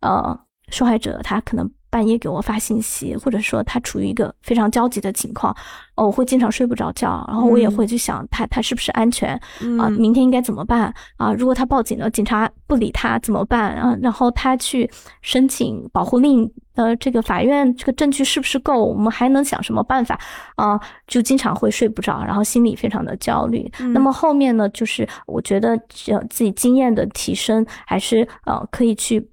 [0.00, 1.70] 呃受害者他可能。
[1.90, 5.54] 半夜给我发信息，或者说他处于一个非常焦急的情况，
[5.96, 9.34] 哦，我会经常睡不着觉，然后我也会去想他他是不是安全
[9.78, 9.90] 啊？
[9.90, 11.32] 明天应该怎么办啊？
[11.32, 13.96] 如果他报警了，警察不理他怎么办啊？
[14.00, 14.88] 然后他去
[15.20, 18.84] 申请保护令，呃，这个法院这个证据是不是够？
[18.84, 20.18] 我们还能想什么办法
[20.54, 20.80] 啊？
[21.08, 23.70] 就经常会睡不着，然后心里非常的焦虑。
[23.92, 29.28] 那么后面呢，就是我觉得自己经验的提升，还是呃可以去。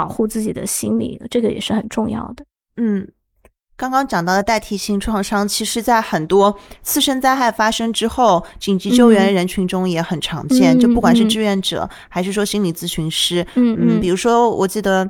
[0.00, 2.42] 保护自己的心理，这个也是很重要的。
[2.78, 3.06] 嗯，
[3.76, 10.80] 刚刚讲到的代替性创伤，其实在很多次生灾害发生之后，紧急救援人群中也很常见。
[10.80, 15.06] 就不管是志愿者，还是说心理咨询师，嗯嗯，比如说，我记得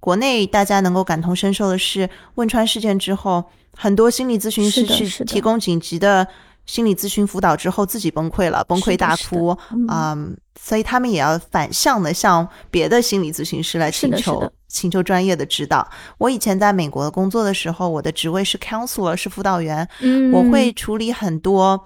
[0.00, 3.44] 国内大家能够感同身受的是汶川事件之后，
[3.76, 6.26] 很多心理咨询师去提供紧急的。
[6.66, 9.56] 心理咨询辅导之后自己崩溃了，崩溃大哭，
[9.90, 15.86] 嗯，所以他们也要反向的向别的心理咨询师来请求请求专业的指导。
[16.18, 19.88] 我以前在美国工作的时候，我的职位是 counselor，是辅导员，
[20.32, 21.84] 我会处理很多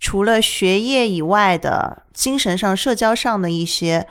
[0.00, 4.06] 除了学业以外的精神上、社交上的一些。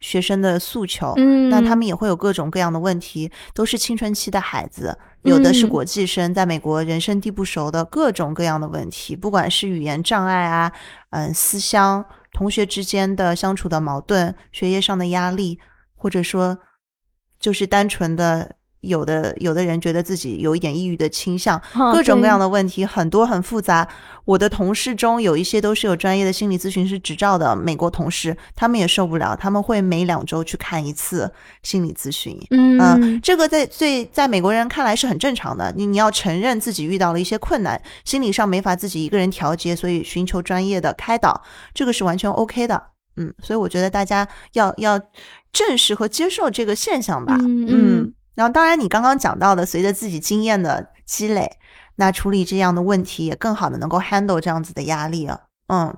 [0.00, 10.72] 学生的诉求，嗯，那他们也会有各种各样的问题，都是青春期的孩子，有的是国际生，在美国人生地不熟的各种各样的问题，不管是语言障碍啊，
[11.10, 15.58] 嗯，思乡，同学之间的相处的矛盾，学业上的压力，
[15.94, 16.58] 或者说
[17.40, 18.57] 就是单纯的。
[18.80, 21.60] 有的有的人觉得自己有一点抑郁的倾向，
[21.92, 23.88] 各种各样的问题很多很复杂。
[24.24, 32.38] 我的同事中有一些都是有专业的心理咨询师执照的美国同事，他们也受不了，他们会每两周去看一次心理咨询。
[32.50, 35.72] 嗯，这个在最在美国人看来是很正常的。
[35.74, 42.82] 你你要承认自己遇到了一些困难，心理上没法自己一个人调节，所以寻求专业的开导，这个是完全 OK 的。
[43.16, 45.00] 嗯，所以我觉得大家要要
[45.52, 47.34] 正视和接受这个现象吧。
[47.40, 48.12] 嗯。
[48.38, 51.50] 然后，当然，你刚刚讲到的，随着自己经验的积累，
[51.96, 55.40] 那处理这样的问题也更好的能够 handle 这样子的压力了。
[55.66, 55.92] 嗯，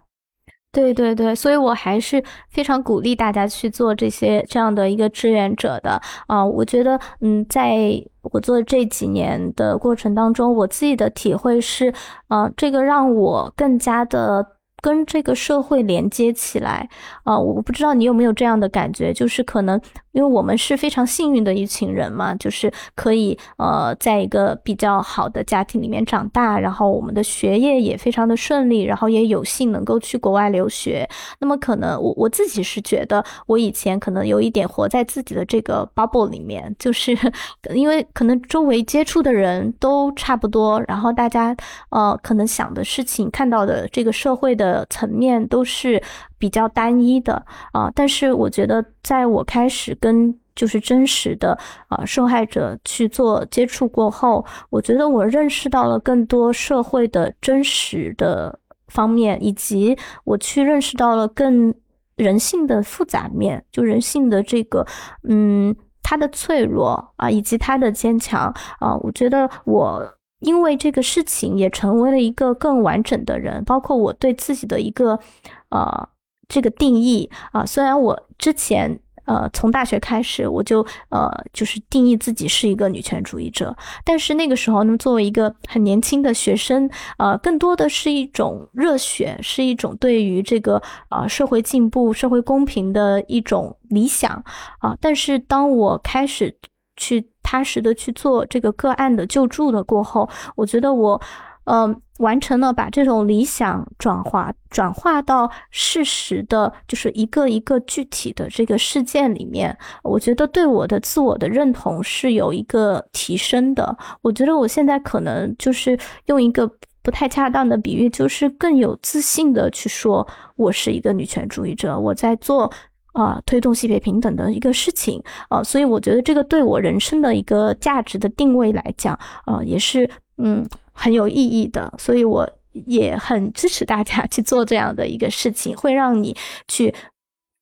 [0.73, 6.43] 对对对，所以我还是非常鼓励大家去做这些这样的一个志愿者的啊。
[6.43, 11.93] 我觉得，嗯，在我做这几年的过程当中，我自己的体会是，
[12.29, 14.57] 啊，这个让我更加的。
[14.83, 16.89] 跟这个社会连接起来
[17.23, 19.79] 啊，我不知道你有没有这样的感觉，就是可能
[20.13, 31.09] 因为我们是非常幸运的一群人嘛，就是可以呃在一个比较好的家庭里面长大，然后我们的学业也非常的顺利，然后也有幸能够去国外留学。
[31.39, 37.17] 那么可能我我自己是觉得，我以前可能有一点活在自己的这个 bubble 里面，就是
[37.75, 41.57] 因为可能周围接触的人都差不多，然后大家
[41.91, 44.87] 呃可能想的事情、看到的这个社会的。
[44.91, 46.03] 层面都是
[46.41, 51.57] 比较单一的啊，但是我觉得，在我开始跟就是真实的
[51.89, 61.73] 啊受害者去做接触过后，我觉得我认识到了更多社会的真实的方面，以及我去认识到了更
[62.17, 64.87] 人性的复杂面，就人性的这个
[65.29, 70.17] 嗯，他的脆弱啊，以及他的坚强啊，我觉得我。
[70.41, 75.21] 因为这个事情也成为了一个更完整的人，包括我对自己的一个，
[75.69, 76.09] 呃，
[76.51, 77.65] 这个定义啊。
[77.65, 83.75] 虽然我之前呃从大学开始我就呃就是定义自己是一个女权主义者，
[84.05, 94.45] 但是那个时候呢，作为一个很年轻的学生，呃，更多的是一种热血，是一种对于这个啊社会进步、社会公平的一种理想
[94.81, 94.95] 啊。
[95.01, 96.55] 但是当我开始
[96.97, 97.31] 去。
[97.43, 101.21] 踏实的去做这个个案的救助的过后，我觉得我，
[101.65, 113.97] 嗯，完成了把这种理想转化转化到事实的，就是一个一个具体的这个事件里面，我觉得对我的自我的认同是有一个提升的。
[114.23, 116.71] 我觉得我现在可能就是用一个
[117.03, 122.73] 不太恰当的比喻，就是更有自信的去说，我是一个女权主义者，我在做。
[123.13, 130.09] 啊，推动性别平等的一个事情啊，所以我觉得这个对我人生的一个价值的定位来讲，啊，也是
[130.39, 130.65] 嗯
[131.03, 131.91] 很有意义的。
[131.99, 136.37] 所以我也很支持大家 去做这样的一个事情，会让你
[136.69, 136.95] 去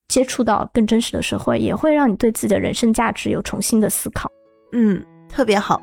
[0.08, 4.28] 接触到更真实的社会，也会让你对自己的人生价值有重新的思考。
[4.72, 5.80] 嗯，特别好。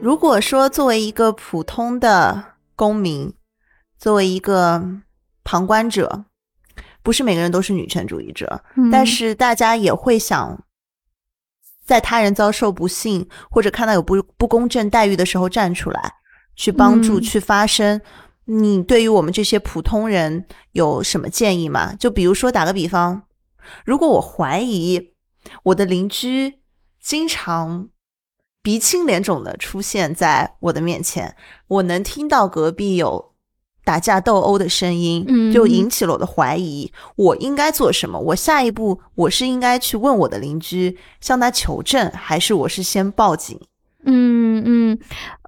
[0.00, 2.42] 如果说作为一个普通的
[2.74, 3.34] 公民，
[3.98, 4.82] 作为一个
[5.44, 6.24] 旁观者，
[7.02, 10.62] 不是每个人都是女权主义者，嗯但是大家也会想，
[11.84, 16.14] 在他人遭受不幸或者看到有不不公正待遇的时候站出来，
[16.54, 18.00] 去帮助、嗯去发声。
[18.44, 21.94] 你对于我们这些普通人有什么建议吗？
[21.94, 23.22] 就比如说打个比方，
[23.84, 25.12] 如果我怀疑
[25.62, 26.60] 我的邻居
[27.00, 27.88] 经常
[28.60, 31.36] 鼻青脸肿的出现在我的面前，
[31.68, 33.29] 我能听到隔壁有
[33.90, 36.92] 打架斗殴的声音，嗯就引起了我的怀疑。
[37.16, 38.16] 我应该做什么？
[38.20, 43.58] 我下一步我是应该去问我的邻居，向他求证，还是我是先报警？
[44.04, 44.98] 嗯嗯，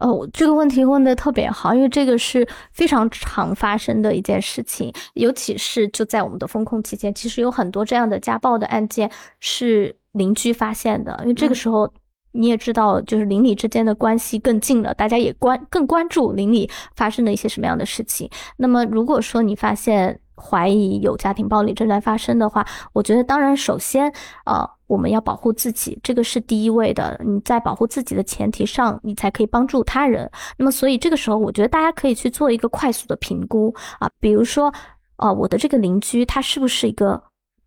[0.01, 11.89] 呃，这个问题问的特别好，因为这个是非常常发生的一件事情，尤其是就在我们的风控期间，其实有很多这样的家暴的案件是邻居发现的，因为这个嗯时候。
[12.33, 18.29] 你也知道，就是邻里之间的关系更近了，大家也关更关注邻里发生的一些什么样的事情。
[18.57, 24.13] 那么，如果说你发现怀疑有家庭暴力正在发生的话，我觉得当然首先，
[24.47, 27.21] 呃，我们要保护自己，这个是第一位的。
[27.25, 30.29] 你在保护自己的前提上，你才可以帮助他人。
[30.57, 34.73] 那么，所以这个时候，我觉得大家可以去做一个快速的评估啊，比如说，
[35.17, 37.23] 呃，我的这个邻居他是不是一个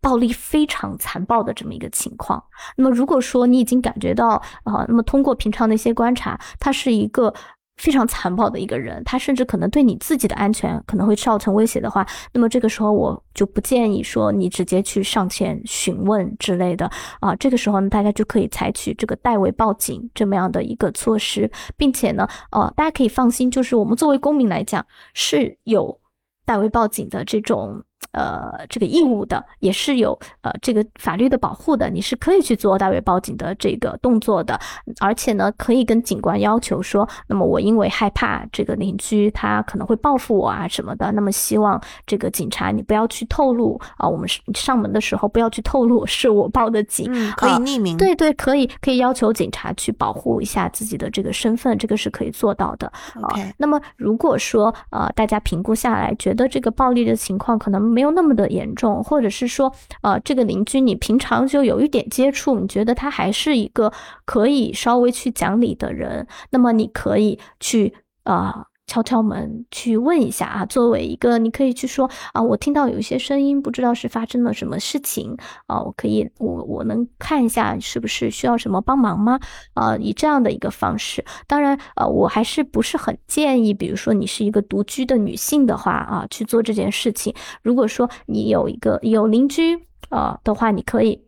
[0.05, 2.43] 暴力非常残暴的这么一个情况？
[2.77, 7.33] 那么，如果说你已经感觉到啊、那么通过平常的一些观察，他是一个。
[7.77, 16.89] 非常残暴的一个人，他甚至可能对你自己的安全可能会造成威胁的话，那么这个时候我就不建议说你直接去上前询问之类的
[17.19, 17.35] 啊。
[17.35, 25.99] 这个时候呢，大家就可以采取这个代为报警这么样的一个措施，并且呢，呃，大家可以放心，就是我们作为公民来讲是有
[26.45, 27.83] 代为报警的这种。
[28.11, 34.59] 呃，这个义务的也是有呃这个法律的保护的，你是可以去做代为报警的这个动作的，
[34.99, 47.97] 而且呢，可以跟警官要求说，那么我因为害怕这个邻居他可能会报复我啊什么的，那么希望这个警察你不要去透露啊，我们是上门的时候不要去透露是我报的警，嗯，可以啊匿名。
[47.97, 52.91] 对对，可以可以要求警察去保护一下自己的这个身份，这个是可以做到的。
[53.21, 63.93] ，OK，啊那么如果说呃大家评估下来，觉得这个暴力的情况可能没有那么的严重，或者是说呃这个邻居你平常就有一点接触，你觉得他还是一个
[64.25, 67.93] 可以稍微去讲理的人，那么你可以去
[68.25, 68.65] 啊。
[68.87, 75.35] 敲敲门去问一下啊，作为一个，你可以去说啊，我听到有一些声音，不知道是发生了什么事情
[75.67, 79.39] 啊，我可以，我我能看一下是不是需要什么帮忙吗？
[79.73, 87.33] 啊，以这样的一个方式，当然，呃，我还是不是很建议，比如说你是一个独居的女性的话啊，去做这件事情。
[87.63, 89.75] 如果说你有一个有邻居
[90.09, 91.24] 呃的话，你可以。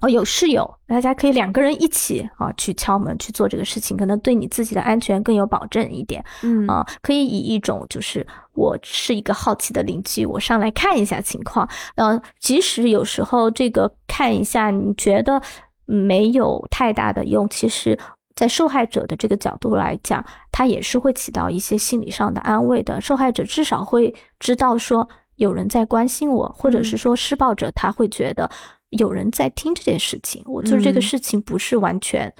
[0.00, 11.68] 哦，有室友，大家可以两个人一起啊去敲门去做这个事情，可能对你自己的安全更有保证一点嗯啊、可以以一种就是我是一个好奇的邻居，我上来看一下情况。
[11.94, 15.40] 呃，即使有时候这个看一下，你觉得
[15.86, 17.98] 没有太大的用，其实。
[18.36, 23.00] 在受害者的这个角度来讲，他也是会起到一些心理上的安慰的。
[23.00, 28.50] 受害者至少会知道说有人在关心我，或者是说施暴者他会觉得
[28.98, 32.32] 有人在听这件事情，我做这个嗯事情不是完全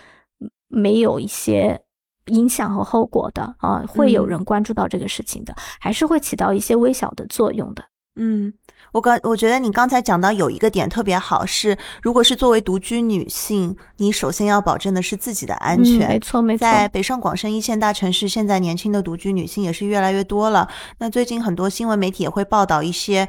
[0.69, 1.81] 没有一些
[2.27, 7.85] 影响和后果的啊，会有嗯人关注到这个事情的，还是会起到一些微小的作用的。
[8.17, 8.55] 嗯，
[8.93, 16.09] 我刚我觉得你刚才讲到有一个点特别好，是如果是作为独居女性，你首先要保证的是自己的安嗯全。
[16.09, 20.69] 没错没错，在北上广深一线大城市，现在年轻的独居女性也是越来越多了。
[20.99, 23.29] 那最近很多新闻媒体也会报道一些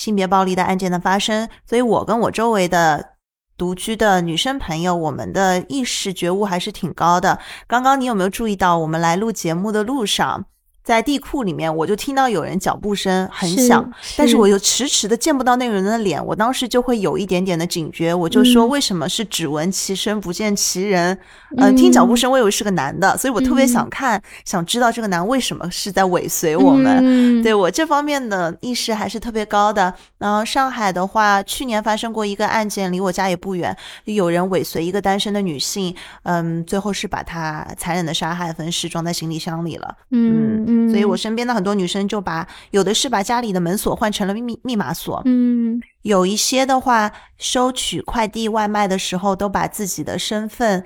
[0.00, 3.16] 性别暴力的案件的发生，所以我跟我周围的
[3.58, 7.38] 独居的女生朋友，我们的意识觉悟还是挺高的。
[7.66, 10.46] 刚刚你有没有注意到，我们来录节目的路上，
[10.82, 21.16] 在地库里面，我就听到有人脚步声很是响，但是是我又迟迟的见不到那个人的脸，我当时就会有一点点的警觉，我就说嗯为什么是只闻其声不见其人？
[21.56, 26.98] 呃，听脚步嗯声我以为是个男的，所以我特别想看，想知道这个男为什么是在尾随我们。
[27.02, 29.94] 嗯、对我这方面的意识还是特别高的。
[30.20, 33.74] 然后上海的话，去年发生过一个案件，离我家也不远，
[34.04, 39.96] 有人尾随一个单身的女性，嗯，最后是把她残忍的杀害分尸，装在行李箱里了。
[40.10, 50.84] 嗯嗯，所以我身边的很多女生就把有的是把家里的门锁换成了密密码锁，嗯有一些的话收取快递外卖的时候都把自己的身份。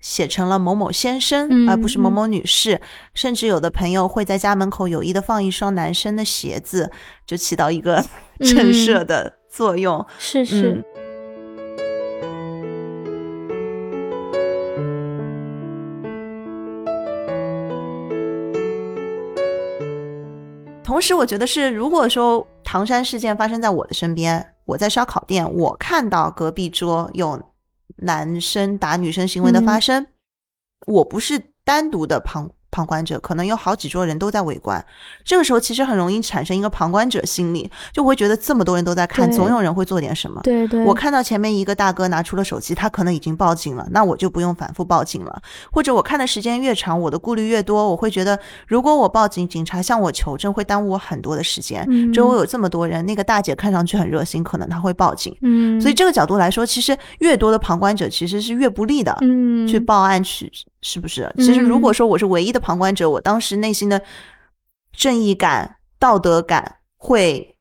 [0.00, 2.78] 写成了某某先生，嗯而不是某嗯某女士，
[3.14, 6.92] 甚至有的朋友会在家门口有意的放一双男生的鞋子，
[7.24, 8.04] 就起到一个
[8.38, 10.04] 震慑的作用。
[10.18, 10.72] 是是。
[10.72, 10.84] 嗯
[20.84, 27.42] 同同时我觉得是，如果说唐山事件发生在我的身边，我在烧烤店，我看到隔壁桌有
[27.96, 30.06] 男生打女生行为的发生，
[30.86, 32.48] 我不是单独的旁。
[32.74, 34.84] 旁观者可能有好几桌人都在围观，
[35.24, 40.40] 这个时候其实很容易产生一个旁观者心理，就会觉得这么多人都在看，总有人会做点什么。
[40.42, 45.40] 对对，我看到前面一个大哥拿出了手机，他可能已经报警了，那我就不用反复报警了。
[45.70, 48.36] 或者我看的时间越长，我的顾虑越多，我会觉得
[48.66, 51.86] 如果我报警，警察向我求证会耽误我很多的时间。
[52.12, 55.32] 周围有这么多人，那个大姐看上去很热心，可能她会报警。
[55.42, 59.16] 嗯，所以这个角度来说，其实越多的旁观者其实是越不利的。
[59.20, 60.50] 嗯，去报案去。
[60.86, 61.34] 是不是？
[61.38, 64.02] 其实如果说我是唯一的旁观者，我当时内心的
[64.92, 67.56] 正义感、道德感会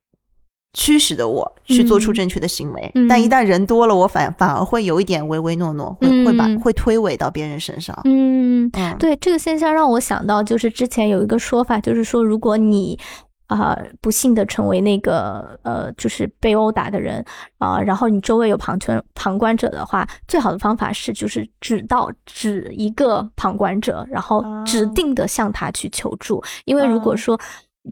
[0.73, 2.91] 驱使的我去做出正确的行为。
[3.07, 7.97] 但一旦人多了，我反反而会有一点唯唯诺诺，会会把会推诿到别人身上。
[8.03, 8.69] 嗯，
[8.99, 12.99] 对，这个现象让我想到，就是之前有一个说法，就是说如果你。
[13.47, 17.23] 啊，不幸的成为那个呃，就是被殴打的人
[17.57, 26.43] 啊，然后你周围有旁圈旁观者的话，最好的方法是就是指到指一个旁观者，然后指定的向他去求助。
[26.65, 27.39] 因为如果说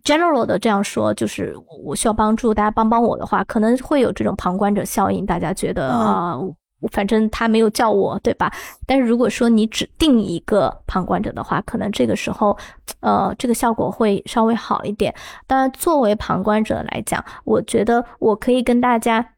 [0.03, 6.37] general 的这样说，就是我需要帮助，大家帮帮我的话，可能会有这种旁观者效应，大家觉得啊。
[6.91, 8.51] 反正他没有叫我，对吧？
[8.85, 12.57] 但是如果说你指定一个旁观者的话，可能这个时候，
[13.01, 15.13] 呃，这个效果会稍微好一点。
[15.47, 19.33] 当然，作为旁观者来讲，我觉得我可以跟大家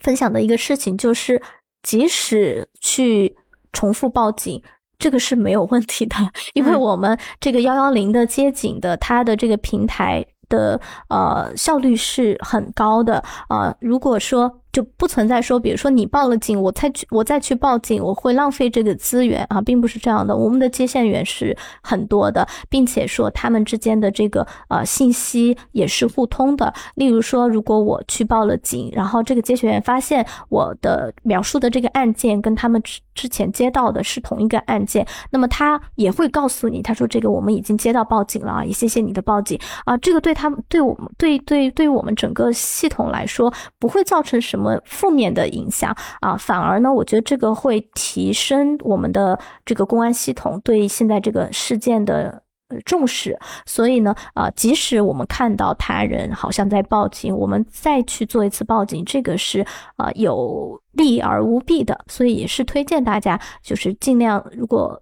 [0.00, 1.40] 分享的一个事情就是，
[1.82, 3.36] 即使去
[3.72, 4.62] 重复报警，
[4.98, 6.16] 这个是没有问题的，
[6.54, 13.76] 因为我们这个幺幺零的接警的它的这个平台的呃效率是很高的呃。
[13.80, 20.36] 如果说就不存在说，比如说你报了警，我再去我再去报警，我会浪费这个资源啊，并不是这样的。
[20.36, 26.74] 我们的接线员是很多的，并且说他们之间的这个呃信息也是互通的。
[26.96, 32.82] 例如说，如果我去报了警，然后这个接线员发现我的描述的这个案件跟他们
[33.14, 39.96] 之前接到的是同一个案件，那么他也会告诉你，他说这个我们已经接到报警了啊，也谢谢你的报警啊。
[39.98, 44.58] 这个对他对我们对对对我们整个系统来说不会造成什。
[44.58, 52.43] 么负面的影响啊，反而呢，我觉得这个会提升我们的这个公安系统对现在这个事件的
[52.84, 53.38] 重视。
[53.66, 59.64] 所以呢，啊，即使我们看到他人好像在报警，我们再去做一次报警，这个是
[59.96, 61.98] 啊有利而无弊的。
[62.08, 65.00] 所以也是推荐大家，就是尽量如果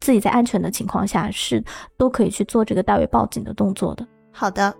[0.00, 1.62] 自己在安全的情况下，是
[1.96, 4.06] 都可以去做这个代为报警的动作的。
[4.32, 4.74] 好的。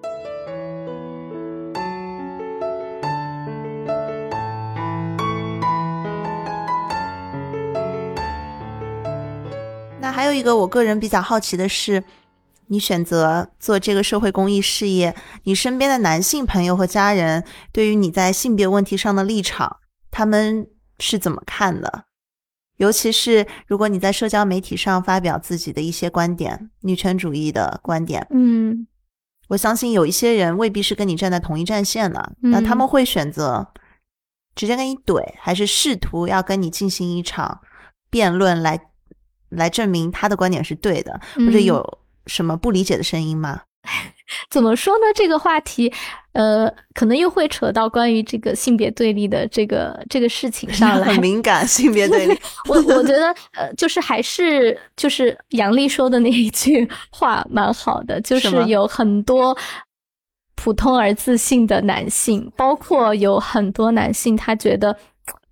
[10.07, 12.05] 那还有一个我个人比较好奇的是，
[12.69, 17.43] 你选择做这个社会公益事业，你身边的男性朋友和家人
[17.73, 19.79] 对于你在性别问题上的立场，
[20.13, 20.69] 他们
[21.01, 22.05] 是怎么看的？
[22.77, 28.87] 尤其是如果你在社交媒体上发表自己的一些观点，女权主义的观点，嗯，
[29.49, 33.67] 我相信有一些人未必是跟你站在同一战线的，那他们会选择
[34.55, 37.61] 直接跟你怼，还是试图要跟你进行一场
[38.09, 38.79] 辩论来？
[39.57, 43.63] 来证明他的观点是对的，或者有什么不理解的声音吗？
[44.51, 45.05] 怎么说呢？
[45.15, 45.93] 这个话题，
[46.33, 51.65] 呃，可能又会扯到关于这个性别对立的这个这个事情上来， 很敏感。
[51.67, 52.37] 性别对立，
[52.69, 59.57] 我我觉得，呃，就是还是就是杨丽说的那一句话蛮好的，就是有很多
[60.57, 64.99] 普通而自信的男性，包括有很多男性，他觉得。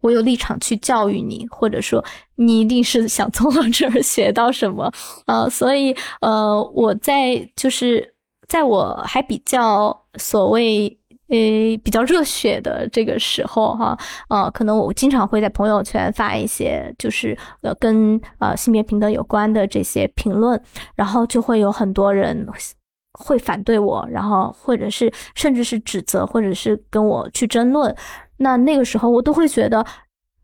[0.04, 2.04] 我有立场去教育你，或者说
[2.34, 4.92] 你一定是想从我这儿学到什么
[5.24, 8.14] 呃，所以呃，我在就是
[8.46, 10.86] 在我还比较所谓
[11.28, 11.36] 呃
[11.82, 13.98] 比较热血的这个时候哈，
[14.28, 20.62] 呃，可能我经常会在朋友圈发一些就是呃跟呃性别平等有关的这些评论，
[20.94, 22.46] 然后就会有很多人
[23.14, 27.96] 会反对我，然后或者是甚至是指责，或者是跟我去争论。
[28.38, 29.84] 那那个时候，我都会觉得，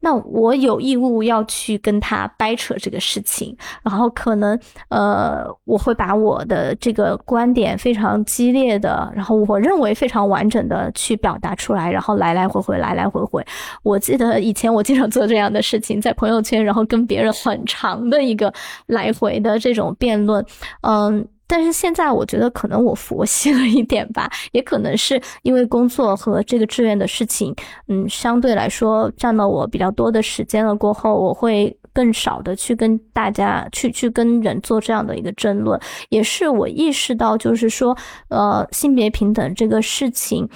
[0.01, 4.59] 那我有义务要去跟他掰扯这个事情，然后可能，
[4.89, 13.45] 呃，我会把我的这个观点非常激烈的，然后我认为非常完整的去表达出来，然后来来回回，来来回回。
[13.83, 18.53] 我记得以前我经常做这样的事情，在朋友圈，然后跟别人很长的一个
[18.87, 20.45] 来回的这种辩论，
[20.83, 21.29] 嗯。
[21.51, 27.53] 但是现在我觉得可能我佛系了一点吧，也可能是因为工作和这个志愿的事情，
[27.89, 30.77] 嗯，相对来说占了我比较多的时间了。
[30.77, 35.79] 过后我会更少的去跟大家去去跟人做这样的一个争论，
[36.11, 37.97] 也是我意识到，就是说，
[38.29, 40.49] 呃，性别平等这个事情，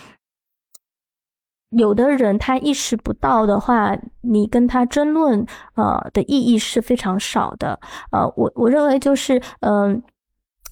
[1.71, 5.45] 有的人他意识不到的话，你跟他争论，
[5.75, 7.81] 呃，的意义是非常少的。
[8.13, 10.01] 呃，我我认为就是，嗯。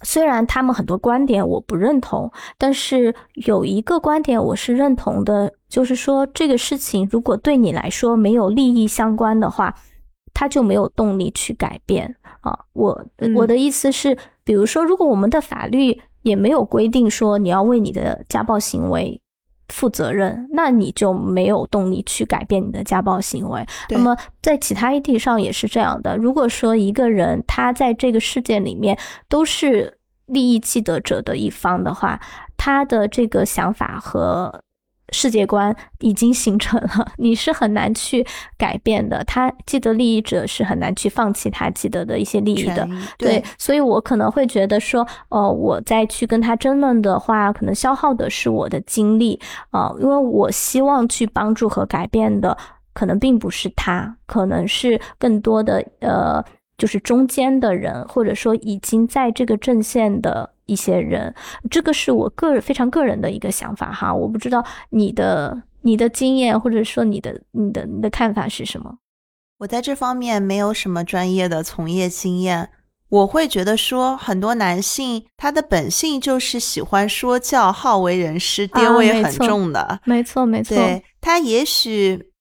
[0.03, 9.75] 虽然他们很多观点我不认同，但是有一个观点我是认同的，就是说这个事情如果对你来说没有利益相关的话，
[10.35, 12.59] 他就没有动力去改变啊。
[12.73, 13.05] 我
[13.37, 19.21] 我的意思是，比如说，如果我们的法律也没有规定说你要为你的家暴行为
[19.73, 23.67] 负责任，那你就没有动力去改变你的家暴行为。
[23.89, 26.17] 那么在其他议题上也是这样的。
[26.17, 28.97] 如果说一个人他在这个事件里面
[29.29, 32.21] 都是利益既得者的一方的话，
[32.57, 34.63] 他的这个想法和
[35.13, 38.27] 世界观已经形成了， 你是很难去
[38.59, 39.23] 改变的。
[39.25, 42.89] 他既得利益者是很难去放弃他既得的一些利益的。
[43.19, 49.39] 对，所以我可能会觉得说，呃，我再去跟他争论的话，可能消耗的是我的精力
[49.71, 52.57] 啊，因为我希望去帮助和改变的，
[52.95, 56.45] 可能并不是他，可能是更多的呃。
[56.83, 61.33] 就是中间的人，或者说已经在这个阵线的一些人，
[61.71, 64.13] 这个是我个人非常个人的一个想法哈。
[64.13, 68.97] 我不知道你的你的经验，或者说你的你的你的看法是什么？
[69.59, 72.71] 我在这方面没有什么专业的从业经验，
[73.09, 80.77] 我会觉得说，很多男性他的本性就是喜欢说教、好为人师、爹味很重的，没错没错。
[80.77, 82.32] 对他也许。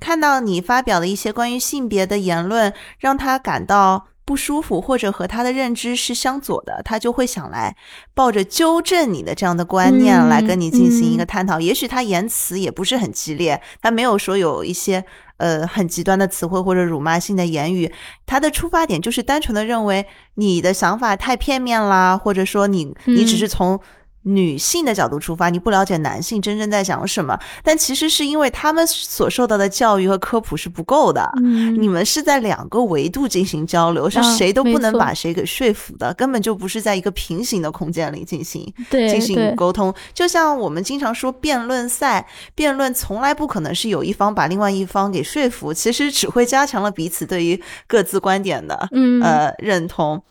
[0.00, 7.76] 看到你发表的一些关于性别的言论，让他感到不舒服，或者和他的认知是相左的，他就会想来
[8.14, 11.60] 抱着纠正你的这样的观念来跟你进行一个探讨。
[11.60, 15.04] 也许他言辞也不是很激烈，他没有说有一些
[15.38, 17.92] 呃很极端的词汇或者辱骂性的言语，
[18.26, 23.80] 他的出发点就是单纯的认为你的想法太片面啦，或者说你你只是从。
[24.28, 31.30] 女性的角度出发，你不了解男性真正在想什么，但其实是因为他们所受到的教育和科普是不够的。
[31.36, 39.94] 嗯，你们是在两个维度进行交流，是谁都不能把谁给说服的，根本就不是在一个平行的空间里进行进行沟通。
[40.12, 42.26] 就像我们经常说辩论赛，
[42.56, 50.24] 辩论从来不可能是有一方把另外一方给说服，其实只会加强了彼此对于各自观点的嗯呃认同。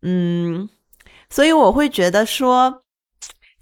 [0.00, 0.70] 嗯，
[1.28, 2.81] 所以我会觉得说。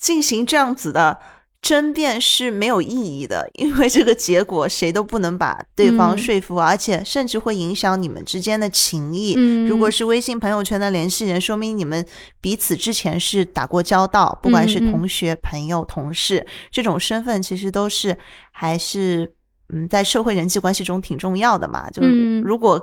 [0.01, 1.20] 进行这样子的
[1.60, 9.35] 争辩是没有意义的， 因为这个结果谁都不能把对方说服，而且甚至会影响你们之间的情谊。
[9.68, 12.02] 如果是微信朋友圈的联系人，说明你们
[12.40, 18.16] 彼此之前是打过交道，不管是同学、朋友、同事，这种身份其实都是
[18.52, 19.35] 还是
[19.68, 21.90] 嗯，在社会人际关系中挺重要的嘛。
[21.90, 22.02] 就
[22.43, 22.82] 如果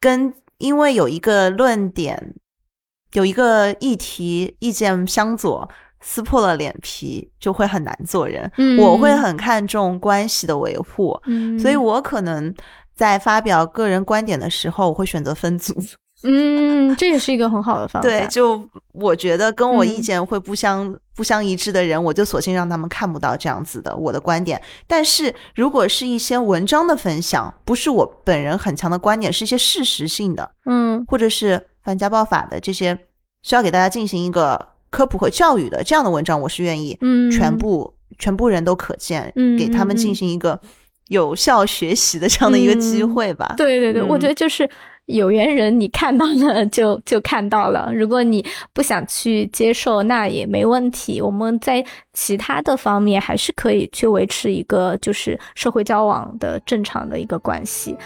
[0.00, 2.34] 跟因为有一个论点、
[3.12, 5.68] 有一个议题意见相左。
[6.06, 8.50] 撕破了脸皮就会很难做人。
[8.58, 12.54] 嗯我会很看重关系的维护，嗯所以我可能
[12.94, 15.74] 在发表个人观点的时候，我会选择分组。
[16.26, 18.08] 嗯，这也是一个很好的方法。
[18.08, 24.60] 对，就我觉得跟我意见会不相不相一致的人，我就索性让他们看不到这样子的我的观点。
[24.86, 32.98] 但是如果是一些文章的分享，不是我本人很强的观点，是一些事实性的，嗯，或者是反家暴法的这些，
[33.42, 34.73] 需要给大家进行一个。
[34.94, 40.60] 科普和教育的这样的文章，我是愿意，嗯，全部全部人都可见，嗯，给他们进行一个
[41.08, 43.54] 有效学习的这样的一个机会吧。
[43.56, 44.70] 对对对，我觉得就是
[45.06, 47.90] 有缘人，你看到了 就就看到了。
[47.92, 51.20] 如果你不想去接受，那也没问题。
[51.20, 57.96] 我们在其他的方面还是可以去维持一个就是社会交往的正常的一个关系。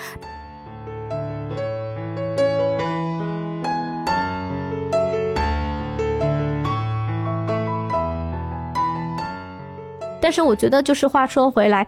[10.20, 11.86] 但是我觉得，就是话说回来，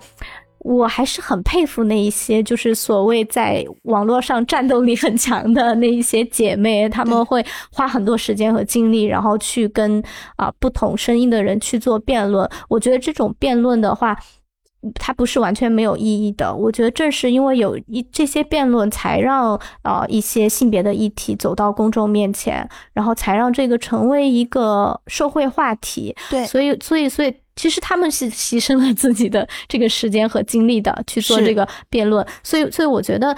[0.61, 10.03] 我还是很佩服那一些就是所谓在网络上战斗力很强的那一些姐妹，她们会花很多时间和精力，然后去跟
[10.37, 12.49] 啊不同声音的人去做辩论。
[12.69, 14.17] 我觉得这种辩论的话，
[14.95, 16.55] 它不是完全没有意义的。
[16.55, 26.15] 我觉得正是因为有一这些辩论，才让啊一些性别的议题走到公众面前，然后才让这个成为一个社会话题。
[26.31, 27.35] 对，所以，所以，所以。
[27.61, 33.37] 其实他们是牺牲了自己的这个时间和精力的去做这个辩论，所以，所以我觉得，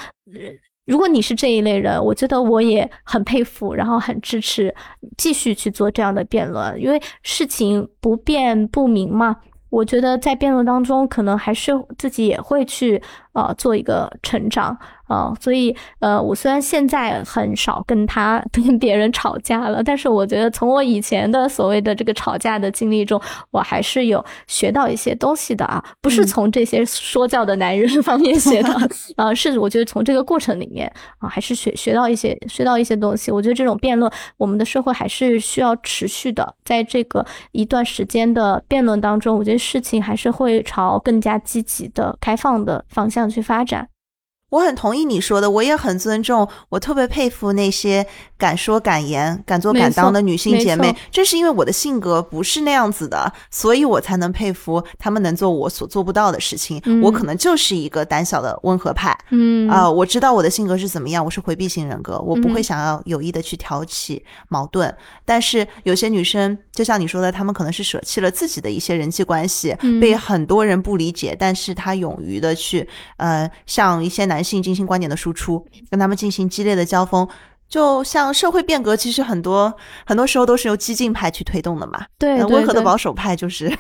[0.87, 4.73] 如果你是这一类人，我觉得我也很佩服，然后很支持
[5.19, 9.39] 继续去做这样的辩论，因为事情不辩不明嘛。
[9.71, 13.03] 我觉得在辩论当中，可能还是自己也会去
[13.33, 14.77] 呃做一个成长。
[15.09, 28.75] 啊，所以呃，我虽然现在很少跟他 跟别人吵架了，但是我觉得从我以前的所谓的这个吵架的经历中，我还是有学到一些东西的啊，不是从这些说教的男人 方面学的，
[29.17, 33.31] 啊，是我觉得从这个过程里面啊，还是学学到一些学到一些东西。
[33.31, 43.92] 我觉得这种辩论，我们的社会还是需要持续的，在这个一段时间的辩论当中，我觉得事情还是会朝更加积极的、开放的方向想去发展。
[44.53, 48.07] 我很同意你说的，我也很尊重，我特别佩服那些
[48.37, 50.95] 敢说敢言、敢做敢当的女性姐妹。
[51.11, 56.79] 正是因为我的性格不是那样子的，所以我才能佩服她们能做我所做不到的事情。
[57.03, 59.19] 我可能就是一个胆小的温和派。
[59.31, 64.95] 嗯啊，我知道我的性格是怎么样，我是回避型人格，我不会想要有意的去挑起矛盾。
[65.25, 74.42] 但是有些女生，就像你说的，她们可能是舍弃了自己的一些人际关系，被很多人不理解，但是她勇于的去呃，向一些男。
[74.43, 77.29] 性进行观点的输出，跟他们进行激烈的交锋，
[77.69, 79.73] 就像社会变革，其实很多
[80.05, 82.05] 很多时候都是由激进派去推动的嘛。
[82.19, 83.73] 对，温和的保守派就是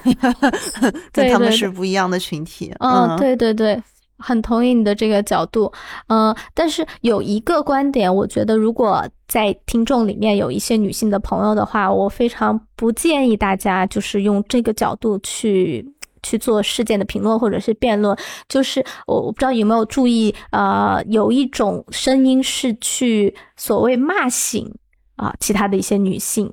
[1.13, 2.75] 跟他们是不一样的群体。
[2.79, 3.83] 嗯，对对对，
[4.19, 5.73] 很同意你的这个角度。
[6.07, 15.87] 嗯，但是有一个观点，我觉得如果在听众里面有一些女性的朋友的话，我非常不建议大家就是用这个角度去。
[16.23, 18.17] 去做事件的评论或者是辩论，
[18.49, 24.73] 就是我我不知道有没有注意，呃，有一种声音是去所谓骂醒
[25.17, 26.53] 啊其他的一些女性，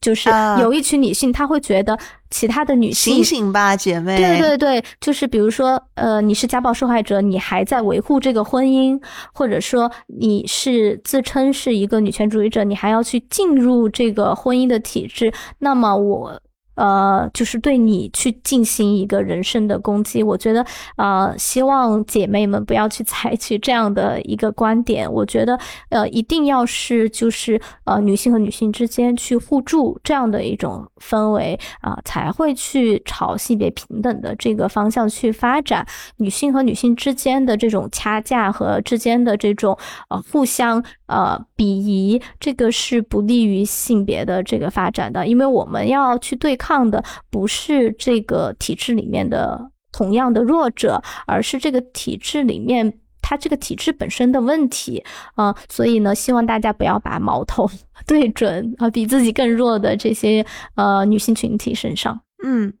[0.00, 0.30] 就是
[0.60, 1.98] 有一群女性，她会觉得
[2.30, 9.00] 其他的女性醒醒吧，姐妹，对对对，就是比如说，呃，你是家暴受害者，你还在维护这个婚姻，
[9.32, 16.40] 或者说你是自称是一个女权主义者，你还要去进入这个婚姻的体制，那么我。
[16.78, 20.64] 呃，就是对你去进行一个人身的攻击，我觉得，
[20.96, 25.12] 呃，希望姐妹们不要去采取这样的一个观点。
[25.12, 35.84] 我觉得，呃，一定要是就是呃，女性和女性之间去互助这样的一种氛围啊，才会去朝性别平等的这个方向去发展。
[36.18, 39.76] 女性和女性之间的这种掐架和之间的这种
[40.10, 46.78] 呃互相呃鄙夷，这个是不利于性别的这个发展的，因为我们要去对抗。
[46.88, 55.04] 的不是这个体制里面的同样的弱者，而是这个体制里面它这个体制本身的问题
[55.34, 57.68] 啊，所以呢，希望大家不要把矛头
[58.06, 62.20] 对准啊比自己更弱的这些呃女性群体身上。
[62.44, 62.72] 嗯，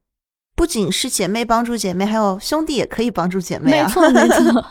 [0.54, 3.86] 不仅是姐妹帮助姐妹，还有兄弟也可以帮助姐妹啊。
[3.86, 4.64] 没错，没错。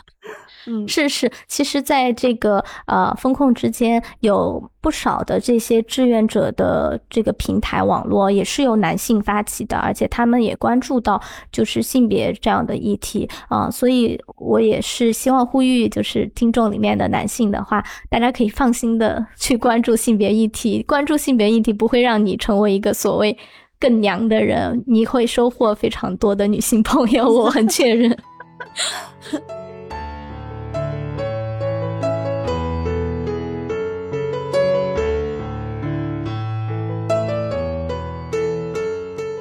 [0.68, 11.20] 嗯，是是，其实，在这个呃风控之间，有不少的这些志愿者的这个平台网络，也是由男性发起的，而且他们也关注到
[11.50, 13.26] 就是性别这样的议题。
[13.48, 23.36] 啊，所以我也是希望呼吁，就是听众里面的男性的话，大家可以放心的 去关注性别议题，关注性别议题不会让你成为一个所谓
[23.80, 28.14] 更娘的人，你会收获非常多的女性朋友，我很确认。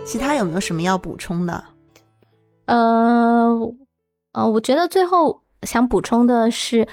[0.07, 1.61] 其他有没有什么要补充的？
[2.65, 3.53] 呃，
[4.31, 6.87] 呃，我觉得最后想补充的是。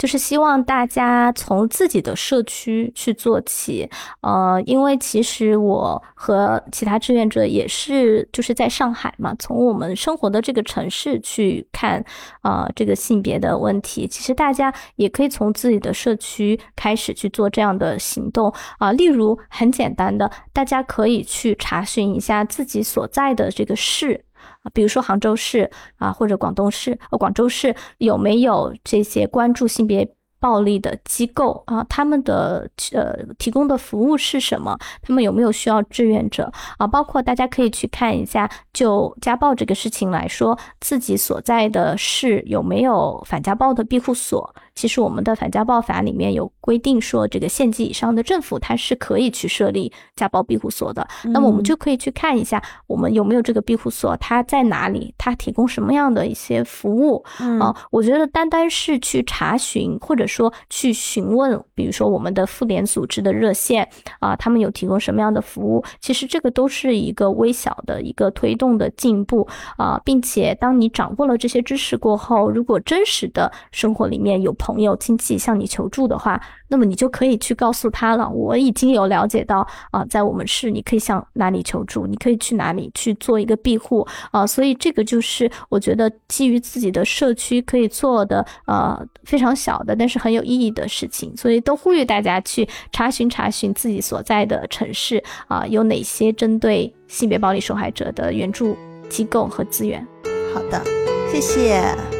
[0.00, 3.86] 就是希望大家从自己的社区去做起，
[4.22, 12.02] 呃，因为其实我和其他志愿者也是就是在上海嘛，从我们生活的这个城市去看，
[12.40, 24.24] 呃，这个性别的问题，其实大家也可以从自己的社区开始去做这样的行动啊，例如很简单的，大家可以去查询一下自己所在的这个市。
[24.62, 31.84] 啊，比如说杭州市啊，或者广东市、呃广州市有没有这些关注性别暴力的机构啊？
[31.88, 34.78] 他们的呃提供的服务是什么？
[35.02, 36.86] 他们有没有需要志愿者啊？
[36.86, 44.54] 包括大家可以去看一下，就家暴这个事情来说，自己所在的市有没有反家暴的庇护所？
[44.74, 51.06] 其实我们的反家暴法里面有规定说，这个县级以上的政府它是可以去设立家暴庇护所的。
[51.24, 57.22] 那么我们就可以去看一下，我们有没有这个庇护所，它在哪里，它提供什么样的一些服务
[57.60, 57.76] 啊？
[57.90, 63.86] 我觉得单单是去查询，或者说去询问，比如说我们的妇联组织的热线
[64.20, 65.84] 啊，他们有提供什么样的服务？
[66.00, 69.46] 其实这个都是一个微小的一个推动的进步
[69.76, 78.28] 啊，并且当你掌握了这些知识过后，如果真实的生活里面有朋朋友、亲戚向你求助的话，那么你就可以去告诉他了。
[78.28, 84.46] 我已经有了解到啊，在我们市你可以向哪里求助，你可以去哪里去做一个庇护啊。
[84.46, 91.36] 所以这个就是我觉得基于自己的社区可以做的呃非常小的，但是很有意义的事情。
[91.36, 98.76] 所以都呼吁大家去查询查询自己所在的城市啊有哪些针对性别暴力受害者的援助
[99.08, 100.06] 机构和资源。
[100.54, 100.82] 好的，
[101.30, 102.19] 谢谢，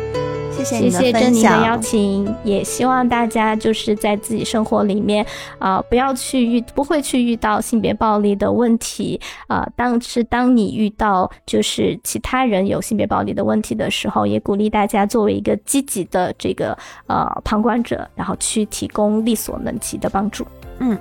[0.53, 5.25] 谢谢谢谢珍妮的邀请，也希望大家就是在自己生活里面
[5.59, 9.67] 啊，不要去遇，不会去遇到性别暴力的问题啊。
[9.75, 20.47] 当是当你遇到就是其他人有性别暴力的问题的时候，也鼓励大家作为一个积极的这个呃旁观者，然后去提供力所能及的帮助。
[20.81, 20.99] 嗯，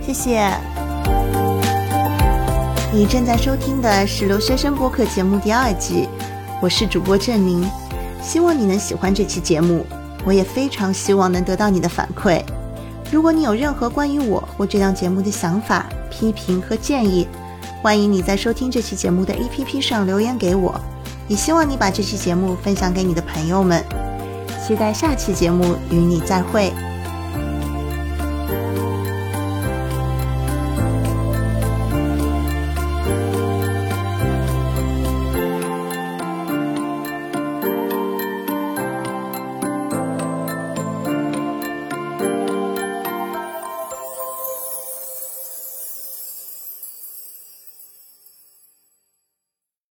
[0.00, 0.50] 谢谢。
[2.92, 6.08] 你正在收听的是留学生播客节目第二季。
[6.62, 7.68] 我是主播郑宁，
[8.24, 9.84] 希望你能喜欢这期节目。
[10.24, 12.42] 我也非常希望能得到你的反馈。
[13.12, 17.28] 如果你有任何关于我或这档节目的想法、批评和建议，
[17.82, 20.74] 欢迎你在收听这期节目的 APP 上留言给我。
[21.28, 23.84] 也希望你把这期节目分享给你的朋友们。
[24.66, 26.72] 期待下期节目与你再会。